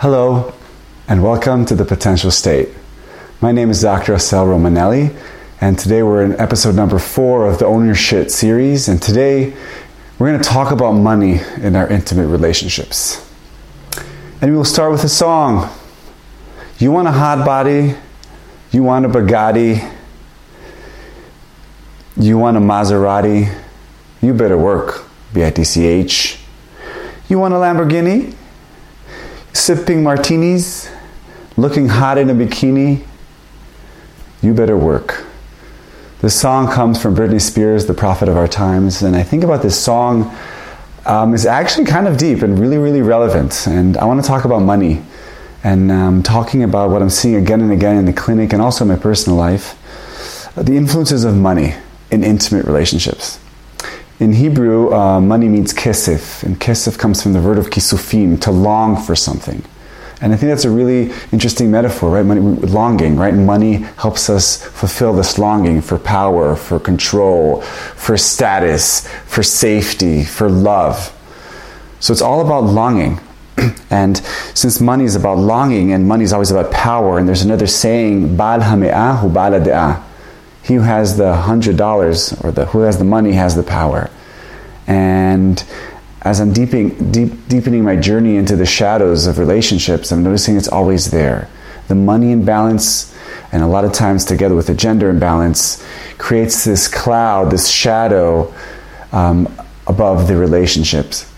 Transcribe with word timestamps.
Hello, 0.00 0.54
and 1.08 1.22
welcome 1.22 1.66
to 1.66 1.74
The 1.74 1.84
Potential 1.84 2.30
State. 2.30 2.70
My 3.42 3.52
name 3.52 3.68
is 3.68 3.82
Dr. 3.82 4.14
Assael 4.14 4.46
Romanelli, 4.46 5.14
and 5.60 5.78
today 5.78 6.02
we're 6.02 6.24
in 6.24 6.40
episode 6.40 6.74
number 6.74 6.98
four 6.98 7.46
of 7.46 7.58
the 7.58 7.66
Ownership 7.66 8.30
series. 8.30 8.88
And 8.88 9.02
today 9.02 9.54
we're 10.18 10.30
going 10.30 10.40
to 10.40 10.48
talk 10.48 10.72
about 10.72 10.92
money 10.92 11.42
in 11.60 11.76
our 11.76 11.86
intimate 11.86 12.28
relationships. 12.28 13.22
And 14.40 14.54
we'll 14.54 14.64
start 14.64 14.90
with 14.90 15.04
a 15.04 15.08
song. 15.10 15.70
You 16.78 16.92
want 16.92 17.06
a 17.06 17.12
hot 17.12 17.44
body? 17.44 17.94
You 18.70 18.82
want 18.82 19.04
a 19.04 19.08
Bugatti? 19.10 19.86
You 22.16 22.38
want 22.38 22.56
a 22.56 22.60
Maserati? 22.60 23.54
You 24.22 24.32
better 24.32 24.56
work, 24.56 25.04
B 25.34 25.44
I 25.44 25.50
T 25.50 25.62
C 25.62 25.84
H. 25.84 26.40
You 27.28 27.38
want 27.38 27.52
a 27.52 27.58
Lamborghini? 27.58 28.34
Sipping 29.52 30.02
martinis? 30.02 30.90
Looking 31.56 31.88
hot 31.88 32.18
in 32.18 32.30
a 32.30 32.34
bikini? 32.34 33.04
You 34.42 34.54
better 34.54 34.76
work. 34.76 35.26
This 36.20 36.38
song 36.38 36.70
comes 36.70 37.00
from 37.00 37.16
Britney 37.16 37.40
Spears, 37.40 37.86
the 37.86 37.94
prophet 37.94 38.28
of 38.28 38.36
our 38.36 38.48
times, 38.48 39.02
and 39.02 39.16
I 39.16 39.22
think 39.22 39.42
about 39.42 39.62
this 39.62 39.78
song 39.78 40.34
um, 41.06 41.34
is 41.34 41.46
actually 41.46 41.86
kind 41.86 42.06
of 42.06 42.18
deep 42.18 42.42
and 42.42 42.58
really, 42.58 42.78
really 42.78 43.02
relevant. 43.02 43.66
And 43.66 43.96
I 43.96 44.04
want 44.04 44.22
to 44.22 44.26
talk 44.26 44.44
about 44.44 44.60
money 44.60 45.02
and 45.64 45.90
um, 45.90 46.22
talking 46.22 46.62
about 46.62 46.90
what 46.90 47.02
I'm 47.02 47.10
seeing 47.10 47.36
again 47.36 47.60
and 47.60 47.72
again 47.72 47.96
in 47.96 48.04
the 48.04 48.12
clinic 48.12 48.52
and 48.52 48.62
also 48.62 48.84
in 48.84 48.88
my 48.88 48.96
personal 48.96 49.38
life 49.38 49.76
the 50.56 50.76
influences 50.76 51.24
of 51.24 51.36
money 51.36 51.74
in 52.10 52.24
intimate 52.24 52.66
relationships. 52.66 53.38
In 54.20 54.34
Hebrew, 54.34 54.92
uh, 54.92 55.18
money 55.18 55.48
means 55.48 55.72
kesef, 55.72 56.42
and 56.42 56.60
kesef 56.60 56.98
comes 56.98 57.22
from 57.22 57.32
the 57.32 57.40
word 57.40 57.56
of 57.56 57.70
kisufim, 57.70 58.38
to 58.42 58.50
long 58.50 59.02
for 59.02 59.16
something. 59.16 59.64
And 60.20 60.34
I 60.34 60.36
think 60.36 60.50
that's 60.50 60.66
a 60.66 60.70
really 60.70 61.10
interesting 61.32 61.70
metaphor, 61.70 62.10
right? 62.10 62.26
Money, 62.26 62.40
longing, 62.40 63.16
right? 63.16 63.32
Money 63.32 63.76
helps 63.96 64.28
us 64.28 64.62
fulfill 64.62 65.14
this 65.14 65.38
longing 65.38 65.80
for 65.80 65.96
power, 65.96 66.54
for 66.54 66.78
control, 66.78 67.62
for 67.62 68.18
status, 68.18 69.08
for 69.24 69.42
safety, 69.42 70.22
for 70.22 70.50
love. 70.50 71.16
So 72.00 72.12
it's 72.12 72.20
all 72.20 72.42
about 72.42 72.64
longing. 72.64 73.20
and 73.90 74.18
since 74.52 74.82
money 74.82 75.04
is 75.04 75.16
about 75.16 75.38
longing 75.38 75.92
and 75.94 76.06
money 76.06 76.24
is 76.24 76.34
always 76.34 76.50
about 76.50 76.70
power, 76.70 77.16
and 77.16 77.26
there's 77.26 77.42
another 77.42 77.66
saying, 77.66 78.36
Bal 78.36 78.60
hame'ahu 78.60 79.32
bala 79.32 79.60
de'ah. 79.60 80.09
He 80.62 80.74
who 80.74 80.82
has 80.82 81.16
the 81.16 81.34
hundred 81.34 81.76
dollars 81.76 82.32
or 82.42 82.52
the 82.52 82.66
who 82.66 82.80
has 82.80 82.98
the 82.98 83.04
money 83.04 83.32
has 83.32 83.54
the 83.54 83.62
power. 83.62 84.10
And 84.86 85.62
as 86.22 86.40
I'm 86.40 86.52
deepening, 86.52 87.10
deep, 87.10 87.48
deepening 87.48 87.82
my 87.82 87.96
journey 87.96 88.36
into 88.36 88.56
the 88.56 88.66
shadows 88.66 89.26
of 89.26 89.38
relationships, 89.38 90.12
I'm 90.12 90.22
noticing 90.22 90.56
it's 90.56 90.68
always 90.68 91.10
there. 91.10 91.48
The 91.88 91.94
money 91.94 92.30
imbalance, 92.32 93.16
and 93.52 93.62
a 93.62 93.66
lot 93.66 93.84
of 93.84 93.92
times 93.92 94.24
together 94.24 94.54
with 94.54 94.66
the 94.66 94.74
gender 94.74 95.08
imbalance, 95.08 95.84
creates 96.18 96.64
this 96.64 96.88
cloud, 96.88 97.50
this 97.50 97.68
shadow 97.68 98.52
um, 99.12 99.52
above 99.86 100.28
the 100.28 100.36
relationships. 100.36 101.30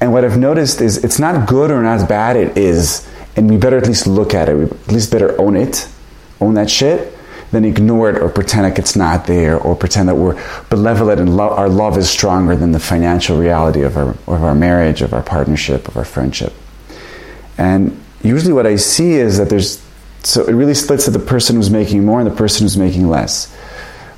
And 0.00 0.12
what 0.12 0.24
I've 0.24 0.38
noticed 0.38 0.80
is 0.80 1.04
it's 1.04 1.18
not 1.18 1.48
good 1.48 1.70
or 1.70 1.82
not 1.82 2.08
bad, 2.08 2.36
it 2.36 2.56
is. 2.56 3.06
And 3.36 3.50
we 3.50 3.56
better 3.56 3.76
at 3.76 3.86
least 3.86 4.06
look 4.06 4.34
at 4.34 4.48
it. 4.48 4.56
We 4.56 4.64
at 4.64 4.88
least 4.88 5.10
better 5.10 5.38
own 5.40 5.56
it, 5.56 5.88
own 6.40 6.54
that 6.54 6.70
shit, 6.70 7.17
then 7.50 7.64
ignore 7.64 8.10
it 8.10 8.20
or 8.20 8.28
pretend 8.28 8.64
like 8.64 8.78
it's 8.78 8.96
not 8.96 9.26
there 9.26 9.58
or 9.58 9.74
pretend 9.74 10.08
that 10.08 10.16
we're 10.16 10.34
benevolent 10.68 11.20
and 11.20 11.36
lo- 11.36 11.50
our 11.50 11.68
love 11.68 11.96
is 11.96 12.08
stronger 12.08 12.54
than 12.54 12.72
the 12.72 12.80
financial 12.80 13.38
reality 13.38 13.82
of 13.82 13.96
our, 13.96 14.10
of 14.10 14.42
our 14.42 14.54
marriage, 14.54 15.00
of 15.02 15.14
our 15.14 15.22
partnership, 15.22 15.88
of 15.88 15.96
our 15.96 16.04
friendship. 16.04 16.52
And 17.56 17.98
usually 18.22 18.52
what 18.52 18.66
I 18.66 18.76
see 18.76 19.12
is 19.12 19.38
that 19.38 19.48
there's, 19.48 19.82
so 20.22 20.44
it 20.44 20.52
really 20.52 20.74
splits 20.74 21.06
to 21.06 21.10
the 21.10 21.18
person 21.18 21.56
who's 21.56 21.70
making 21.70 22.04
more 22.04 22.20
and 22.20 22.30
the 22.30 22.34
person 22.34 22.64
who's 22.64 22.76
making 22.76 23.08
less. 23.08 23.52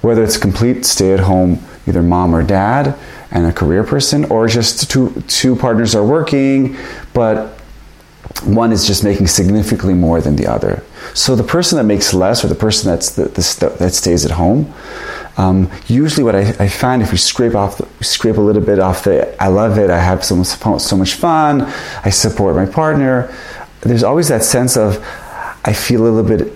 Whether 0.02 0.24
it's 0.24 0.36
complete 0.36 0.84
stay 0.84 1.12
at 1.12 1.20
home, 1.20 1.62
either 1.86 2.02
mom 2.02 2.34
or 2.34 2.42
dad, 2.42 2.98
and 3.30 3.46
a 3.46 3.52
career 3.52 3.84
person, 3.84 4.24
or 4.24 4.48
just 4.48 4.90
two, 4.90 5.22
two 5.28 5.54
partners 5.54 5.94
are 5.94 6.04
working, 6.04 6.76
but 7.12 7.59
one 8.44 8.72
is 8.72 8.86
just 8.86 9.04
making 9.04 9.26
significantly 9.26 9.94
more 9.94 10.20
than 10.20 10.36
the 10.36 10.46
other. 10.46 10.82
So 11.14 11.36
the 11.36 11.44
person 11.44 11.76
that 11.78 11.84
makes 11.84 12.14
less, 12.14 12.44
or 12.44 12.48
the 12.48 12.54
person 12.54 12.90
that's 12.90 13.10
the, 13.10 13.24
the 13.24 13.76
that 13.78 13.92
stays 13.92 14.24
at 14.24 14.30
home, 14.32 14.72
um, 15.36 15.70
usually 15.86 16.24
what 16.24 16.34
I, 16.34 16.50
I, 16.58 16.68
find 16.68 17.02
if 17.02 17.12
we 17.12 17.18
scrape 17.18 17.54
off, 17.54 17.78
the, 17.78 18.04
scrape 18.04 18.36
a 18.36 18.40
little 18.40 18.62
bit 18.62 18.78
off 18.78 19.04
the, 19.04 19.42
I 19.42 19.48
love 19.48 19.78
it, 19.78 19.90
I 19.90 19.98
have 19.98 20.24
so, 20.24 20.42
so 20.42 20.96
much 20.96 21.14
fun, 21.14 21.62
I 22.04 22.10
support 22.10 22.56
my 22.56 22.66
partner. 22.66 23.34
There's 23.80 24.02
always 24.02 24.28
that 24.28 24.44
sense 24.44 24.76
of 24.76 24.96
I 25.64 25.72
feel 25.72 26.06
a 26.06 26.10
little 26.10 26.28
bit 26.28 26.52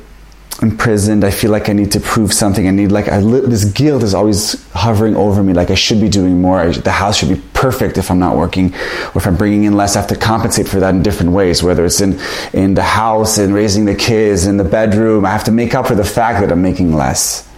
imprisoned. 0.62 1.24
I 1.24 1.30
feel 1.30 1.50
like 1.50 1.68
I 1.68 1.72
need 1.72 1.92
to 1.92 2.00
prove 2.00 2.32
something. 2.32 2.66
I 2.66 2.70
need 2.70 2.92
like 2.92 3.08
I, 3.08 3.20
this 3.20 3.64
guilt 3.64 4.02
is 4.02 4.14
always 4.14 4.66
hovering 4.72 5.16
over 5.16 5.42
me. 5.42 5.52
Like 5.52 5.70
I 5.70 5.74
should 5.74 6.00
be 6.00 6.08
doing 6.08 6.40
more. 6.40 6.60
I, 6.60 6.70
the 6.70 6.90
house 6.90 7.18
should 7.18 7.28
be 7.28 7.42
perfect 7.52 7.98
if 7.98 8.10
I'm 8.10 8.18
not 8.18 8.36
working, 8.36 8.74
or 8.74 9.16
if 9.16 9.26
I'm 9.26 9.36
bringing 9.36 9.64
in 9.64 9.76
less. 9.76 9.96
I 9.96 10.00
have 10.00 10.08
to 10.10 10.16
compensate 10.16 10.68
for 10.68 10.80
that 10.80 10.94
in 10.94 11.02
different 11.02 11.32
ways. 11.32 11.62
Whether 11.62 11.84
it's 11.84 12.00
in 12.00 12.20
in 12.52 12.74
the 12.74 12.82
house 12.82 13.38
and 13.38 13.54
raising 13.54 13.84
the 13.84 13.94
kids, 13.94 14.46
in 14.46 14.56
the 14.56 14.64
bedroom, 14.64 15.24
I 15.24 15.30
have 15.30 15.44
to 15.44 15.52
make 15.52 15.74
up 15.74 15.86
for 15.86 15.94
the 15.94 16.04
fact 16.04 16.40
that 16.40 16.52
I'm 16.52 16.62
making 16.62 16.94
less. 16.94 17.48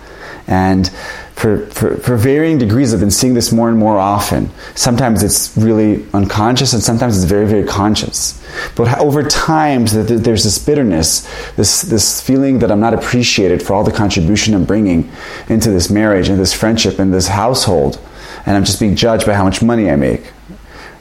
And 0.46 0.90
for, 1.36 1.66
for, 1.66 1.96
for 1.98 2.16
varying 2.16 2.56
degrees, 2.56 2.94
I've 2.94 3.00
been 3.00 3.10
seeing 3.10 3.34
this 3.34 3.52
more 3.52 3.68
and 3.68 3.78
more 3.78 3.98
often. 3.98 4.50
Sometimes 4.74 5.22
it's 5.22 5.54
really 5.54 6.06
unconscious, 6.14 6.72
and 6.72 6.82
sometimes 6.82 7.14
it's 7.14 7.30
very, 7.30 7.46
very 7.46 7.64
conscious. 7.64 8.42
But 8.74 8.98
over 8.98 9.22
time, 9.22 9.84
that 9.84 10.04
there's 10.04 10.44
this 10.44 10.58
bitterness, 10.58 11.28
this, 11.56 11.82
this 11.82 12.22
feeling 12.22 12.60
that 12.60 12.72
I'm 12.72 12.80
not 12.80 12.94
appreciated 12.94 13.62
for 13.62 13.74
all 13.74 13.84
the 13.84 13.92
contribution 13.92 14.54
I'm 14.54 14.64
bringing 14.64 15.12
into 15.50 15.70
this 15.70 15.90
marriage 15.90 16.30
and 16.30 16.40
this 16.40 16.54
friendship 16.54 16.98
and 16.98 17.12
this 17.12 17.28
household. 17.28 18.00
And 18.46 18.56
I'm 18.56 18.64
just 18.64 18.80
being 18.80 18.96
judged 18.96 19.26
by 19.26 19.34
how 19.34 19.44
much 19.44 19.62
money 19.62 19.90
I 19.90 19.96
make 19.96 20.32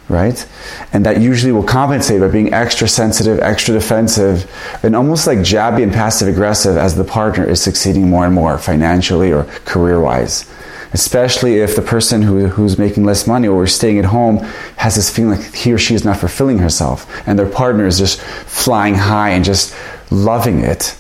right? 0.10 0.48
And 0.94 1.06
that 1.06 1.22
usually 1.22 1.52
will 1.52 1.64
compensate 1.64 2.22
by 2.22 2.28
being 2.28 2.54
extra 2.54 2.88
sensitive, 2.88 3.40
extra 3.40 3.74
defensive, 3.74 4.50
and 4.84 4.96
almost 4.96 5.28
like 5.28 5.40
jabby 5.40 5.84
and 5.84 5.92
passive 5.92 6.28
aggressive 6.28 6.78
as 6.78 6.96
the 6.96 7.04
partner 7.04 7.44
is 7.44 7.62
succeeding 7.62 8.10
more 8.10 8.26
and 8.26 8.36
more 8.36 8.58
financially 8.58 9.32
or 9.34 9.46
career 9.66 10.00
wise. 10.00 10.50
Especially 10.94 11.56
if 11.56 11.76
the 11.76 11.82
person 11.82 12.22
who, 12.22 12.48
who's 12.48 12.78
making 12.78 13.04
less 13.04 13.28
money 13.28 13.48
or 13.48 13.68
staying 13.68 14.00
at 14.00 14.06
home 14.06 14.38
has 14.78 14.96
this 14.96 15.10
feeling 15.10 15.40
like 15.40 15.54
he 15.54 15.74
or 15.74 15.78
she 15.78 15.96
is 15.96 16.06
not 16.06 16.18
fulfilling 16.18 16.60
herself, 16.60 17.28
and 17.28 17.38
their 17.38 17.50
partner 17.50 17.86
is 17.86 17.98
just 17.98 18.22
flying 18.22 18.96
high 18.96 19.32
and 19.32 19.44
just 19.44 19.76
loving 20.12 20.60
it 20.60 20.96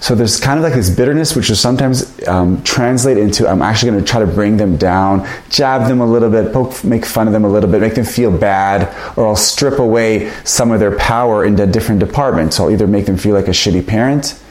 so 0.00 0.14
there's 0.14 0.40
kind 0.40 0.58
of 0.58 0.64
like 0.64 0.72
this 0.72 0.88
bitterness, 0.88 1.36
which 1.36 1.50
will 1.50 1.56
sometimes 1.56 2.26
um, 2.26 2.62
translate 2.62 3.18
into 3.18 3.46
I'm 3.46 3.60
actually 3.60 3.92
going 3.92 4.04
to 4.04 4.10
try 4.10 4.20
to 4.20 4.26
bring 4.26 4.56
them 4.56 4.78
down, 4.78 5.28
jab 5.50 5.88
them 5.88 6.00
a 6.00 6.06
little 6.06 6.30
bit, 6.30 6.54
poke, 6.54 6.82
make 6.82 7.04
fun 7.04 7.26
of 7.26 7.34
them 7.34 7.44
a 7.44 7.48
little 7.48 7.70
bit, 7.70 7.82
make 7.82 7.94
them 7.94 8.06
feel 8.06 8.36
bad, 8.36 8.88
or 9.18 9.26
I'll 9.26 9.36
strip 9.36 9.78
away 9.78 10.32
some 10.42 10.70
of 10.70 10.80
their 10.80 10.96
power 10.96 11.44
into 11.44 11.66
different 11.66 12.00
departments. 12.00 12.56
So 12.56 12.64
I'll 12.64 12.70
either 12.70 12.86
make 12.86 13.04
them 13.04 13.18
feel 13.18 13.34
like 13.34 13.46
a 13.46 13.52
shitty 13.52 13.86
parent 13.86 14.42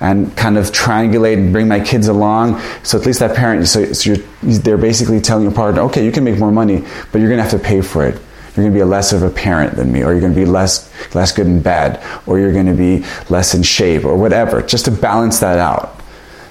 and 0.00 0.36
kind 0.36 0.58
of 0.58 0.66
triangulate 0.66 1.38
and 1.38 1.50
bring 1.50 1.66
my 1.66 1.80
kids 1.80 2.06
along. 2.06 2.60
So 2.82 2.98
at 2.98 3.06
least 3.06 3.20
that 3.20 3.34
parent, 3.34 3.66
so, 3.66 3.92
so 3.94 4.14
they're 4.42 4.76
basically 4.76 5.20
telling 5.20 5.44
your 5.44 5.52
partner, 5.52 5.80
okay, 5.82 6.04
you 6.04 6.12
can 6.12 6.24
make 6.24 6.38
more 6.38 6.52
money, 6.52 6.84
but 7.10 7.20
you're 7.20 7.30
going 7.30 7.38
to 7.38 7.42
have 7.42 7.52
to 7.52 7.58
pay 7.58 7.80
for 7.80 8.06
it 8.06 8.20
you're 8.58 8.70
going 8.70 8.78
to 8.78 8.84
be 8.84 8.90
less 8.90 9.12
of 9.12 9.22
a 9.22 9.30
parent 9.30 9.76
than 9.76 9.92
me, 9.92 10.02
or 10.02 10.12
you're 10.12 10.20
going 10.20 10.34
to 10.34 10.40
be 10.40 10.46
less, 10.46 10.92
less 11.14 11.32
good 11.32 11.46
in 11.46 11.62
bed, 11.62 12.02
or 12.26 12.38
you're 12.38 12.52
going 12.52 12.66
to 12.66 12.74
be 12.74 13.04
less 13.28 13.54
in 13.54 13.62
shape, 13.62 14.04
or 14.04 14.16
whatever, 14.16 14.62
just 14.62 14.84
to 14.86 14.90
balance 14.90 15.38
that 15.40 15.58
out. 15.58 16.00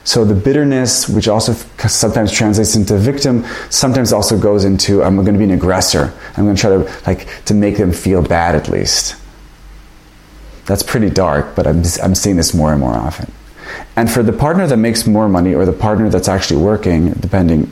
So 0.06 0.24
the 0.24 0.34
bitterness, 0.34 1.10
which 1.10 1.28
also 1.28 1.52
sometimes 1.88 2.32
translates 2.32 2.78
into 2.78 2.98
victim, 2.98 3.46
sometimes 3.70 4.14
also 4.14 4.40
goes 4.40 4.64
into 4.64 5.04
I'm 5.04 5.16
going 5.16 5.34
to 5.34 5.38
be 5.38 5.44
an 5.44 5.52
aggressor. 5.52 6.14
I'm 6.38 6.46
going 6.46 6.56
to 6.56 6.62
try 6.62 6.70
to 6.70 7.02
like 7.06 7.44
to 7.46 7.54
make 7.54 7.76
them 7.76 7.92
feel 7.92 8.22
bad 8.22 8.56
at 8.56 8.70
least. 8.70 9.18
That's 10.66 10.84
pretty 10.84 11.10
dark, 11.10 11.56
but 11.56 11.68
I'm, 11.68 11.84
I'm 12.02 12.16
seeing 12.16 12.38
this 12.38 12.54
more 12.54 12.72
and 12.72 12.80
more 12.80 12.94
often. 12.94 13.34
And 13.98 14.10
for 14.10 14.24
the 14.24 14.32
partner 14.32 14.66
that 14.68 14.78
makes 14.78 15.06
more 15.06 15.28
money, 15.28 15.54
or 15.54 15.66
the 15.66 15.74
partner 15.74 16.08
that's 16.08 16.30
actually 16.30 16.62
working, 16.62 17.12
depending 17.12 17.70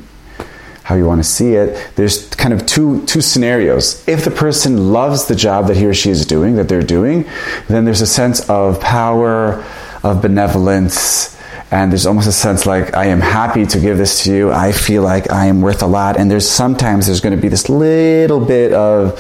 how 0.86 0.94
you 0.94 1.04
want 1.04 1.20
to 1.20 1.28
see 1.28 1.56
it, 1.56 1.76
there's 1.96 2.30
kind 2.36 2.54
of 2.54 2.64
two, 2.68 3.04
two 3.08 3.20
scenarios. 3.20 4.08
If 4.08 4.24
the 4.24 4.30
person 4.30 4.94
loves 4.94 5.26
the 5.26 5.34
job 5.34 5.66
that 5.66 5.78
he 5.78 5.88
or 5.88 5.96
she 5.96 6.12
is 6.12 6.28
doing, 6.28 6.58
that 6.58 6.70
they're 6.70 6.84
doing, 6.84 7.26
then 7.68 7.86
there's 7.86 8.02
a 8.02 8.08
sense 8.08 8.48
of 8.52 8.80
power, 8.80 9.66
of 10.04 10.22
benevolence, 10.22 11.36
and 11.72 11.92
there's 11.92 12.06
almost 12.06 12.28
a 12.28 12.32
sense 12.32 12.68
like 12.68 12.94
I 12.94 13.06
am 13.06 13.20
happy 13.20 13.66
to 13.66 13.80
give 13.80 13.98
this 13.98 14.26
to 14.26 14.32
you. 14.32 14.52
I 14.52 14.74
feel 14.74 15.02
like 15.02 15.32
I 15.32 15.48
am 15.48 15.64
worth 15.64 15.82
a 15.82 15.88
lot. 15.88 16.18
And 16.18 16.30
there's 16.30 16.48
sometimes 16.48 17.08
there's 17.08 17.20
going 17.20 17.36
to 17.36 17.42
be 17.42 17.48
this 17.48 17.68
little 17.68 18.40
bit 18.46 18.72
of, 18.72 19.18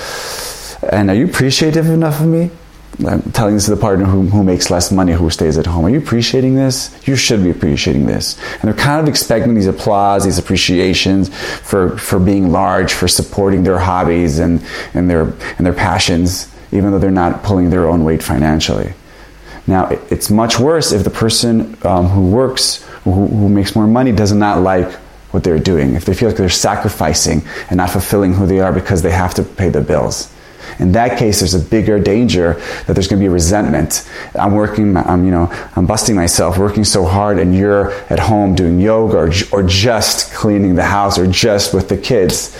and 0.91 1.09
are 1.09 1.15
you 1.15 1.25
appreciative 1.25 1.89
enough 1.89 2.21
of 2.21 2.27
me? 2.27 2.51
I'm 3.05 3.21
telling 3.31 3.55
this 3.55 3.65
to 3.65 3.75
the 3.75 3.81
partner 3.81 4.05
who, 4.05 4.23
who 4.23 4.43
makes 4.43 4.69
less 4.69 4.91
money, 4.91 5.11
who 5.11 5.29
stays 5.29 5.57
at 5.57 5.65
home. 5.65 5.85
Are 5.85 5.89
you 5.89 5.97
appreciating 5.97 6.55
this? 6.55 6.95
You 7.07 7.15
should 7.15 7.43
be 7.43 7.49
appreciating 7.49 8.05
this. 8.05 8.39
And 8.53 8.63
they're 8.63 8.73
kind 8.73 9.01
of 9.01 9.07
expecting 9.07 9.53
these 9.53 9.67
applause, 9.67 10.23
these 10.23 10.37
appreciations 10.39 11.29
for, 11.59 11.97
for 11.97 12.19
being 12.19 12.51
large, 12.51 12.93
for 12.93 13.07
supporting 13.07 13.63
their 13.63 13.79
hobbies 13.79 14.39
and, 14.39 14.63
and, 14.93 15.09
their, 15.09 15.21
and 15.57 15.65
their 15.65 15.73
passions. 15.73 16.47
even 16.71 16.91
though 16.91 16.99
they're 16.99 17.11
not 17.11 17.43
pulling 17.43 17.69
their 17.69 17.87
own 17.87 18.03
weight 18.03 18.21
financially. 18.21 18.93
Now, 19.67 19.87
it's 20.11 20.29
much 20.29 20.59
worse 20.59 20.91
if 20.91 21.03
the 21.03 21.09
person 21.09 21.77
um, 21.83 22.07
who 22.07 22.29
works, 22.29 22.83
who, 23.03 23.11
who 23.11 23.49
makes 23.49 23.75
more 23.75 23.87
money, 23.87 24.11
does 24.11 24.31
not 24.31 24.61
like 24.61 24.91
what 25.31 25.43
they're 25.43 25.59
doing, 25.59 25.95
if 25.95 26.05
they 26.05 26.13
feel 26.13 26.29
like 26.29 26.37
they're 26.37 26.49
sacrificing 26.49 27.41
and 27.69 27.77
not 27.77 27.89
fulfilling 27.89 28.33
who 28.33 28.45
they 28.45 28.59
are 28.59 28.71
because 28.71 29.01
they 29.01 29.11
have 29.11 29.33
to 29.33 29.43
pay 29.43 29.69
the 29.69 29.81
bills. 29.81 30.31
In 30.79 30.91
that 30.93 31.17
case, 31.17 31.39
there's 31.39 31.53
a 31.53 31.59
bigger 31.59 31.99
danger 31.99 32.53
that 32.87 32.93
there's 32.93 33.07
going 33.07 33.19
to 33.19 33.25
be 33.25 33.29
resentment. 33.29 34.09
I'm 34.35 34.53
working, 34.53 34.97
I'm, 34.97 35.25
you 35.25 35.31
know, 35.31 35.47
I'm 35.75 35.85
busting 35.85 36.15
myself, 36.15 36.57
working 36.57 36.83
so 36.83 37.05
hard, 37.05 37.39
and 37.39 37.55
you're 37.55 37.91
at 38.09 38.19
home 38.19 38.55
doing 38.55 38.79
yoga 38.79 39.17
or, 39.17 39.31
or 39.51 39.63
just 39.63 40.33
cleaning 40.33 40.75
the 40.75 40.83
house 40.83 41.17
or 41.17 41.27
just 41.27 41.73
with 41.73 41.89
the 41.89 41.97
kids 41.97 42.57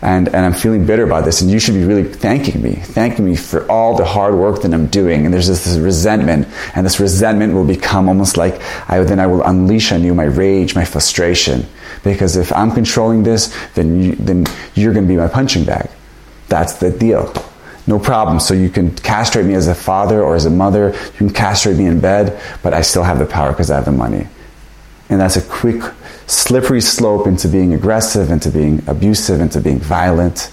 and, 0.00 0.28
and 0.28 0.36
I'm 0.36 0.52
feeling 0.52 0.86
bitter 0.86 1.02
about 1.02 1.24
this, 1.24 1.40
and 1.40 1.50
you 1.50 1.58
should 1.58 1.74
be 1.74 1.84
really 1.84 2.04
thanking 2.04 2.62
me, 2.62 2.74
thanking 2.74 3.24
me 3.24 3.34
for 3.34 3.68
all 3.70 3.96
the 3.96 4.04
hard 4.04 4.34
work 4.34 4.62
that 4.62 4.72
I'm 4.72 4.86
doing. 4.86 5.24
And 5.24 5.34
there's 5.34 5.48
this, 5.48 5.64
this 5.64 5.76
resentment, 5.76 6.46
and 6.76 6.86
this 6.86 7.00
resentment 7.00 7.54
will 7.54 7.64
become 7.64 8.08
almost 8.08 8.36
like 8.36 8.60
I, 8.88 9.00
then 9.00 9.18
I 9.18 9.26
will 9.26 9.42
unleash 9.42 9.90
on 9.90 10.04
you 10.04 10.14
my 10.14 10.24
rage, 10.24 10.76
my 10.76 10.84
frustration. 10.84 11.66
Because 12.04 12.36
if 12.36 12.52
I'm 12.52 12.70
controlling 12.70 13.24
this, 13.24 13.54
then, 13.74 14.00
you, 14.00 14.12
then 14.12 14.46
you're 14.74 14.92
going 14.92 15.04
to 15.04 15.08
be 15.08 15.16
my 15.16 15.26
punching 15.26 15.64
bag. 15.64 15.90
That's 16.48 16.74
the 16.74 16.90
deal. 16.90 17.32
No 17.88 17.98
problem. 17.98 18.38
So 18.38 18.52
you 18.52 18.68
can 18.68 18.94
castrate 18.96 19.46
me 19.46 19.54
as 19.54 19.66
a 19.66 19.74
father 19.74 20.22
or 20.22 20.36
as 20.36 20.44
a 20.44 20.50
mother. 20.50 20.90
You 20.90 21.16
can 21.16 21.30
castrate 21.30 21.78
me 21.78 21.86
in 21.86 22.00
bed, 22.00 22.38
but 22.62 22.74
I 22.74 22.82
still 22.82 23.02
have 23.02 23.18
the 23.18 23.24
power 23.24 23.50
because 23.50 23.70
I 23.70 23.76
have 23.76 23.86
the 23.86 23.92
money. 23.92 24.28
And 25.08 25.18
that's 25.18 25.36
a 25.36 25.42
quick 25.42 25.82
slippery 26.26 26.82
slope 26.82 27.26
into 27.26 27.48
being 27.48 27.72
aggressive, 27.72 28.30
into 28.30 28.50
being 28.50 28.82
abusive, 28.86 29.40
into 29.40 29.58
being 29.62 29.78
violent. 29.78 30.52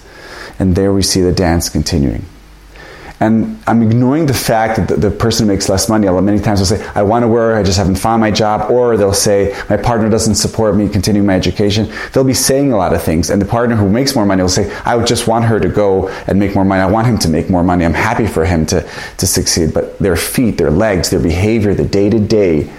And 0.58 0.74
there 0.74 0.94
we 0.94 1.02
see 1.02 1.20
the 1.20 1.30
dance 1.30 1.68
continuing. 1.68 2.24
And 3.18 3.58
I'm 3.66 3.82
ignoring 3.82 4.26
the 4.26 4.34
fact 4.34 4.76
that 4.76 4.88
the, 4.88 5.08
the 5.08 5.10
person 5.10 5.46
who 5.46 5.52
makes 5.52 5.70
less 5.70 5.88
money, 5.88 6.06
many 6.20 6.38
times 6.38 6.60
will 6.60 6.66
say, 6.66 6.86
I 6.94 7.02
want 7.02 7.22
to 7.22 7.28
work, 7.28 7.56
I 7.56 7.62
just 7.62 7.78
haven't 7.78 7.96
found 7.96 8.20
my 8.20 8.30
job. 8.30 8.70
Or 8.70 8.98
they'll 8.98 9.14
say, 9.14 9.58
my 9.70 9.78
partner 9.78 10.10
doesn't 10.10 10.34
support 10.34 10.76
me 10.76 10.86
continuing 10.86 11.26
my 11.26 11.34
education. 11.34 11.90
They'll 12.12 12.24
be 12.24 12.34
saying 12.34 12.72
a 12.72 12.76
lot 12.76 12.92
of 12.92 13.02
things. 13.02 13.30
And 13.30 13.40
the 13.40 13.46
partner 13.46 13.74
who 13.74 13.88
makes 13.88 14.14
more 14.14 14.26
money 14.26 14.42
will 14.42 14.50
say, 14.50 14.70
I 14.84 14.96
would 14.96 15.06
just 15.06 15.26
want 15.26 15.46
her 15.46 15.58
to 15.58 15.68
go 15.68 16.08
and 16.26 16.38
make 16.38 16.54
more 16.54 16.64
money. 16.64 16.82
I 16.82 16.90
want 16.90 17.06
him 17.06 17.16
to 17.20 17.28
make 17.28 17.48
more 17.48 17.64
money. 17.64 17.86
I'm 17.86 17.94
happy 17.94 18.26
for 18.26 18.44
him 18.44 18.66
to, 18.66 18.86
to 19.16 19.26
succeed. 19.26 19.72
But 19.72 19.98
their 19.98 20.16
feet, 20.16 20.58
their 20.58 20.70
legs, 20.70 21.08
their 21.08 21.20
behavior, 21.20 21.74
the 21.74 21.86
day 21.86 22.10
to 22.10 22.20
day 22.20 22.70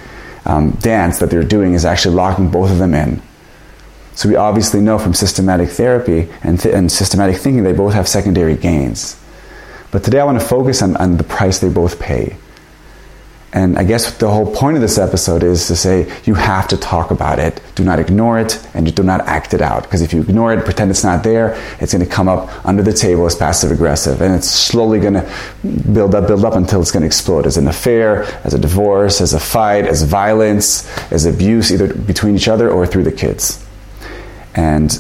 dance 0.80 1.20
that 1.20 1.30
they're 1.30 1.44
doing 1.44 1.74
is 1.74 1.84
actually 1.84 2.16
locking 2.16 2.50
both 2.50 2.70
of 2.72 2.78
them 2.78 2.94
in. 2.94 3.22
So 4.14 4.30
we 4.30 4.36
obviously 4.36 4.82
know 4.82 4.98
from 4.98 5.14
systematic 5.14 5.70
therapy 5.70 6.30
and, 6.44 6.60
th- 6.60 6.74
and 6.74 6.92
systematic 6.92 7.38
thinking 7.38 7.64
they 7.64 7.74
both 7.74 7.94
have 7.94 8.08
secondary 8.08 8.56
gains. 8.56 9.20
But 9.92 10.04
today 10.04 10.20
I 10.20 10.26
want 10.26 10.40
to 10.40 10.46
focus 10.46 10.82
on, 10.82 10.98
on 10.98 11.18
the 11.18 11.24
price 11.24 11.60
they 11.60 11.70
both 11.70 12.00
pay. 12.00 12.38
And 13.54 13.80
I 13.80 13.86
guess 13.86 14.18
the 14.18 14.30
whole 14.30 14.54
point 14.54 14.76
of 14.76 14.82
this 14.82 14.98
episode 14.98 15.42
is 15.42 15.68
to 15.68 15.76
say 15.76 16.14
you 16.26 16.36
have 16.36 16.68
to 16.68 16.78
talk 16.78 17.12
about 17.12 17.40
it. 17.40 17.62
Do 17.76 17.84
not 17.84 17.98
ignore 17.98 18.38
it 18.38 18.60
and 18.74 18.94
do 18.94 19.04
not 19.04 19.22
act 19.22 19.54
it 19.54 19.62
out. 19.62 19.84
Because 19.84 20.02
if 20.02 20.14
you 20.14 20.22
ignore 20.22 20.54
it, 20.54 20.66
pretend 20.66 20.92
it's 20.92 21.04
not 21.04 21.24
there, 21.24 21.58
it's 21.80 21.94
going 21.94 22.06
to 22.06 22.12
come 22.12 22.28
up 22.28 22.66
under 22.66 22.84
the 22.84 22.92
table 22.92 23.26
as 23.26 23.36
passive 23.36 23.72
aggressive. 23.72 24.22
And 24.22 24.36
it's 24.36 24.50
slowly 24.50 25.00
going 25.00 25.14
to 25.14 25.34
build 25.94 26.14
up, 26.14 26.28
build 26.28 26.44
up 26.44 26.56
until 26.56 26.82
it's 26.82 26.92
going 26.92 27.02
to 27.02 27.08
explode 27.08 27.48
as 27.48 27.56
an 27.56 27.68
affair, 27.70 28.24
as 28.44 28.54
a 28.54 28.60
divorce, 28.60 29.22
as 29.22 29.34
a 29.34 29.40
fight, 29.40 29.86
as 29.86 30.04
violence, 30.04 30.86
as 31.12 31.26
abuse, 31.26 31.72
either 31.72 31.94
between 31.94 32.36
each 32.36 32.50
other 32.50 32.70
or 32.70 32.86
through 32.86 33.04
the 33.04 33.12
kids. 33.14 33.66
And 34.56 34.92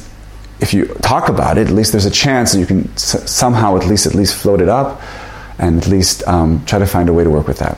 if 0.59 0.73
you 0.73 0.85
talk 1.01 1.29
about 1.29 1.57
it, 1.57 1.67
at 1.67 1.73
least 1.73 1.91
there's 1.91 2.05
a 2.05 2.11
chance 2.11 2.53
that 2.53 2.59
you 2.59 2.65
can 2.65 2.89
s- 2.93 3.29
somehow 3.29 3.77
at 3.77 3.85
least 3.85 4.05
at 4.05 4.15
least 4.15 4.35
float 4.35 4.61
it 4.61 4.69
up 4.69 5.01
and 5.59 5.77
at 5.77 5.87
least 5.87 6.27
um, 6.27 6.63
try 6.65 6.79
to 6.79 6.85
find 6.85 7.09
a 7.09 7.13
way 7.13 7.23
to 7.23 7.29
work 7.29 7.47
with 7.47 7.59
that. 7.59 7.77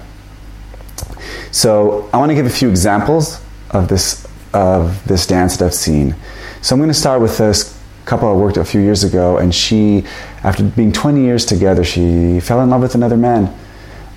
So 1.51 2.09
I 2.13 2.17
want 2.17 2.29
to 2.29 2.35
give 2.35 2.45
a 2.45 2.49
few 2.49 2.69
examples 2.69 3.41
of 3.71 3.87
this 3.87 4.27
of 4.53 5.05
this 5.07 5.27
dance 5.27 5.57
that 5.57 5.65
I've 5.65 5.73
seen. 5.73 6.15
So 6.61 6.75
I'm 6.75 6.79
going 6.79 6.89
to 6.89 6.93
start 6.93 7.21
with 7.21 7.37
this 7.37 7.77
couple 8.05 8.27
I 8.27 8.33
worked 8.33 8.57
a 8.57 8.65
few 8.65 8.81
years 8.81 9.03
ago, 9.03 9.37
and 9.37 9.53
she, 9.53 10.03
after 10.43 10.63
being 10.63 10.91
20 10.91 11.21
years 11.21 11.45
together, 11.45 11.83
she 11.83 12.39
fell 12.39 12.59
in 12.61 12.69
love 12.71 12.81
with 12.81 12.95
another 12.95 13.17
man, 13.17 13.55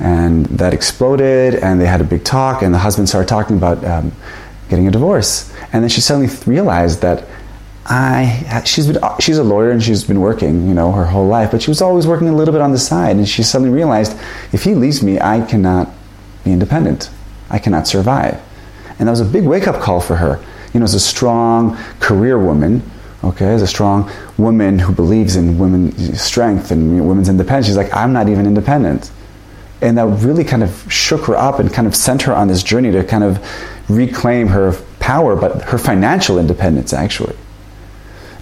and 0.01 0.47
that 0.47 0.73
exploded, 0.73 1.57
and 1.57 1.79
they 1.79 1.87
had 1.87 2.01
a 2.01 2.05
big 2.05 2.25
talk, 2.25 2.63
and 2.63 2.73
the 2.73 2.79
husband 2.79 3.09
started 3.09 3.29
talking 3.29 3.59
about 3.59 3.85
um, 3.85 4.13
getting 4.71 4.89
a 4.89 4.91
divorce, 4.91 5.53
and 5.75 5.83
then 5.83 5.91
she 5.91 6.01
suddenly 6.01 6.35
realized 6.47 7.03
that 7.03 7.29
I 7.85 8.63
she's 8.65 8.87
been 8.87 9.03
she's 9.19 9.39
a 9.39 9.45
lawyer 9.45 9.71
and 9.71 9.83
she's 9.83 10.05
been 10.05 10.21
working 10.21 10.69
you 10.69 10.75
know 10.75 10.93
her 10.93 11.05
whole 11.05 11.27
life, 11.27 11.51
but 11.51 11.63
she 11.63 11.71
was 11.71 11.83
always 11.83 12.07
working 12.07 12.29
a 12.29 12.35
little 12.35 12.53
bit 12.53 12.61
on 12.61 12.73
the 12.73 12.79
side, 12.79 13.17
and 13.17 13.29
she 13.29 13.43
suddenly 13.43 13.73
realized 13.75 14.19
if 14.53 14.63
he 14.65 14.75
leaves 14.75 15.03
me, 15.03 15.21
I 15.21 15.45
cannot 15.45 15.91
be 16.45 16.53
independent. 16.53 17.11
I 17.51 17.59
cannot 17.59 17.87
survive. 17.87 18.41
And 18.99 19.09
that 19.09 19.13
was 19.13 19.21
a 19.21 19.25
big 19.25 19.45
wake 19.45 19.67
up 19.67 19.81
call 19.81 20.01
for 20.01 20.17
her. 20.17 20.43
You 20.73 20.81
know, 20.81 20.85
as 20.85 20.95
a 20.95 21.01
strong 21.01 21.77
career 22.01 22.39
woman, 22.39 22.83
okay, 23.25 23.47
as 23.47 23.63
a 23.63 23.67
strong 23.67 24.11
woman 24.39 24.79
who 24.79 24.93
believes 24.93 25.37
in 25.37 25.59
women's 25.59 26.21
strength 26.21 26.71
and 26.71 26.91
you 26.93 26.99
know, 26.99 27.05
women's 27.05 27.29
independence, 27.29 27.67
she's 27.67 27.77
like, 27.77 27.95
I'm 27.95 28.13
not 28.13 28.29
even 28.29 28.47
independent. 28.47 29.11
And 29.81 29.99
that 29.99 30.07
really 30.07 30.45
kind 30.45 30.63
of 30.63 30.91
shook 30.91 31.27
her 31.27 31.37
up 31.37 31.59
and 31.59 31.73
kind 31.73 31.89
of 31.89 31.95
sent 31.95 32.23
her 32.23 32.35
on 32.35 32.49
this 32.49 32.63
journey 32.63 32.93
to 32.93 33.03
kind 33.05 33.25
of 33.25 33.45
reclaim 33.91 34.47
her 34.49 34.73
power, 35.01 35.35
but 35.37 35.63
her 35.63 35.79
financial 35.79 36.39
independence, 36.39 36.93
actually. 36.93 37.37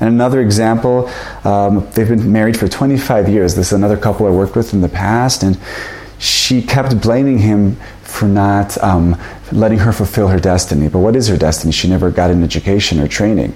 And 0.01 0.09
another 0.09 0.41
example, 0.41 1.11
um, 1.45 1.87
they've 1.93 2.09
been 2.09 2.33
married 2.33 2.59
for 2.59 2.67
25 2.67 3.29
years. 3.29 3.55
This 3.55 3.69
is 3.69 3.73
another 3.75 3.99
couple 3.99 4.27
I 4.27 4.31
worked 4.31 4.57
with 4.57 4.73
in 4.73 4.81
the 4.81 4.89
past, 4.89 5.43
and 5.43 5.59
she 6.19 6.63
kept 6.63 7.01
blaming 7.03 7.39
him 7.39 7.77
for 8.03 8.27
not 8.27 8.83
um, 8.83 9.21
letting 9.53 9.79
her 9.79 9.93
fulfill 9.93 10.29
her 10.29 10.41
destiny. 10.41 10.89
But 10.89 11.01
what 11.01 11.17
is 11.17 11.29
her 11.29 11.37
destiny? 11.37 11.73
She 11.73 11.89
never 11.89 12.11
got 12.11 12.31
an 12.31 12.43
education 12.43 12.99
or 12.99 13.09
training. 13.09 13.55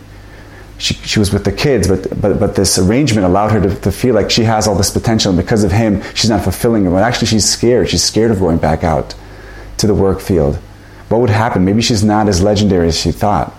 She, 0.76 0.94
she 0.94 1.18
was 1.18 1.32
with 1.32 1.44
the 1.44 1.52
kids, 1.52 1.88
but, 1.88 2.20
but, 2.20 2.38
but 2.38 2.56
this 2.56 2.78
arrangement 2.78 3.26
allowed 3.26 3.52
her 3.52 3.60
to, 3.60 3.74
to 3.80 3.92
feel 3.92 4.14
like 4.14 4.30
she 4.30 4.42
has 4.42 4.66
all 4.66 4.74
this 4.74 4.90
potential, 4.90 5.30
and 5.30 5.40
because 5.40 5.64
of 5.64 5.72
him, 5.72 6.02
she's 6.14 6.30
not 6.30 6.42
fulfilling 6.42 6.84
it. 6.84 6.90
But 6.90 7.02
actually, 7.02 7.28
she's 7.28 7.48
scared. 7.48 7.88
She's 7.88 8.02
scared 8.02 8.30
of 8.30 8.38
going 8.38 8.58
back 8.58 8.84
out 8.84 9.14
to 9.78 9.86
the 9.86 9.94
work 9.94 10.20
field. 10.20 10.56
What 11.08 11.20
would 11.20 11.30
happen? 11.30 11.64
Maybe 11.64 11.80
she's 11.80 12.04
not 12.04 12.28
as 12.28 12.42
legendary 12.42 12.88
as 12.88 12.98
she 12.98 13.12
thought. 13.12 13.54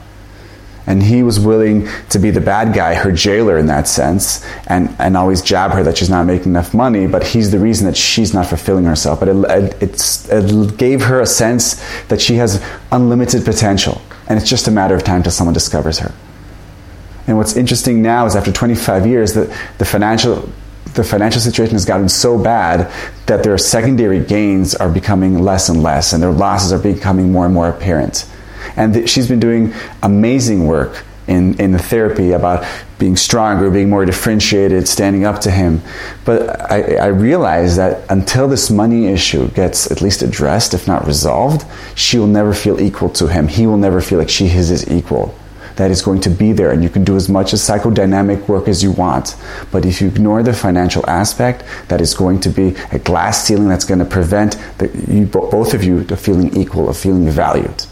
And 0.88 1.02
he 1.02 1.24
was 1.24 1.40
willing 1.40 1.88
to 2.10 2.20
be 2.20 2.30
the 2.30 2.42
bad 2.42 2.74
guy, 2.76 2.94
her 2.94 3.12
jailer 3.12 3.58
in 3.58 3.66
that 3.68 3.88
sense, 3.88 4.46
and, 4.68 4.96
and 5.00 5.18
always 5.18 5.42
jab 5.42 5.72
her 5.72 5.84
that 5.84 5.98
she's 5.98 6.10
not 6.10 6.26
making 6.26 6.52
enough 6.52 6.74
money, 6.74 7.08
but 7.08 7.24
he's 7.24 7.52
the 7.52 7.60
reason 7.60 7.88
that 7.88 7.98
she's 7.98 8.34
not 8.34 8.46
fulfilling 8.46 8.86
herself. 8.86 9.20
But 9.20 9.30
it, 9.30 9.82
it, 9.82 10.28
it 10.30 10.78
gave 10.78 11.02
her 11.04 11.22
a 11.22 11.26
sense 11.26 11.84
that 12.10 12.22
she 12.22 12.36
has 12.36 12.64
unlimited 12.92 13.44
potential, 13.46 14.02
and 14.28 14.40
it's 14.40 14.50
just 14.50 14.68
a 14.68 14.72
matter 14.72 14.94
of 14.94 15.04
time 15.04 15.24
till 15.24 15.32
someone 15.32 15.54
discovers 15.54 16.00
her. 16.00 16.14
And 17.28 17.38
what's 17.38 17.56
interesting 17.56 18.02
now 18.04 18.28
is 18.28 18.36
after 18.36 18.52
25 18.52 19.08
years, 19.08 19.34
the, 19.34 19.46
the 19.80 19.86
financial 19.86 20.50
the 20.94 21.04
financial 21.04 21.42
situation 21.42 21.74
has 21.74 21.84
gotten 21.84 22.08
so 22.08 22.42
bad 22.42 22.92
that 23.26 23.44
their 23.44 23.58
secondary 23.58 24.24
gains 24.24 24.74
are 24.76 24.90
becoming 24.90 25.40
less 25.40 25.68
and 25.68 25.84
less, 25.84 26.14
and 26.14 26.24
their 26.24 26.32
losses 26.32 26.72
are 26.72 26.80
becoming 26.80 27.32
more 27.32 27.46
and 27.46 27.54
more 27.54 27.68
apparent. 27.68 28.26
And 28.76 29.10
she's 29.10 29.28
been 29.28 29.40
doing 29.40 29.74
amazing 30.04 30.68
work 30.68 31.04
in, 31.28 31.60
in 31.60 31.72
the 31.72 31.80
therapy 31.80 32.32
about 32.32 32.66
being 33.00 33.18
stronger, 33.18 33.70
being 33.70 33.90
more 33.90 34.06
differentiated, 34.06 34.88
standing 34.88 35.26
up 35.26 35.40
to 35.42 35.52
him. 35.52 35.82
But 36.24 36.72
I, 36.72 36.96
I 36.96 37.08
realize 37.08 37.76
that 37.78 38.10
until 38.10 38.48
this 38.48 38.70
money 38.70 39.08
issue 39.08 39.50
gets 39.50 39.92
at 39.92 40.02
least 40.02 40.22
addressed, 40.22 40.74
if 40.74 40.88
not 40.88 41.06
resolved, 41.06 41.66
she 41.96 42.18
will 42.18 42.28
never 42.28 42.54
feel 42.54 42.80
equal 42.80 43.10
to 43.12 43.28
him. 43.28 43.48
He 43.48 43.68
will 43.68 43.78
never 43.78 44.02
feel 44.02 44.20
like 44.20 44.30
she 44.30 44.48
is 44.48 44.70
his 44.70 44.90
equal. 44.90 45.36
That 45.76 45.92
is 45.92 46.02
going 46.02 46.22
to 46.22 46.30
be 46.30 46.54
there, 46.54 46.72
and 46.72 46.82
you 46.82 46.90
can 46.90 47.04
do 47.04 47.18
as 47.18 47.28
much 47.28 47.52
as 47.52 47.62
psychodynamic 47.62 48.48
work 48.48 48.70
as 48.70 48.82
you 48.82 48.92
want. 48.92 49.36
But 49.74 49.86
if 49.86 50.00
you 50.00 50.08
ignore 50.08 50.42
the 50.42 50.54
financial 50.54 51.04
aspect, 51.10 51.66
that 51.90 52.00
is 52.00 52.14
going 52.14 52.40
to 52.42 52.50
be 52.50 52.76
a 52.94 53.00
glass 53.00 53.44
ceiling 53.44 53.68
that's 53.68 53.84
going 53.84 54.00
to 54.00 54.06
prevent 54.06 54.58
the, 54.78 54.88
you, 55.10 55.26
both 55.26 55.74
of 55.74 55.84
you 55.84 56.06
feeling 56.06 56.56
equal, 56.56 56.88
of 56.88 56.96
feeling 56.96 57.30
valued. 57.30 57.86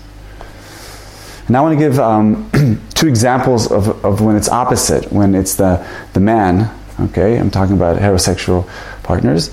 And 1.47 1.57
I 1.57 1.61
want 1.61 1.77
to 1.77 1.79
give 1.79 1.99
um, 1.99 2.49
two 2.93 3.07
examples 3.07 3.71
of, 3.71 4.03
of 4.05 4.21
when 4.21 4.35
it's 4.35 4.49
opposite, 4.49 5.11
when 5.11 5.35
it's 5.35 5.55
the, 5.55 5.85
the 6.13 6.19
man, 6.19 6.73
okay, 6.99 7.37
I'm 7.37 7.51
talking 7.51 7.75
about 7.75 7.97
heterosexual 7.99 8.69
partners. 9.03 9.49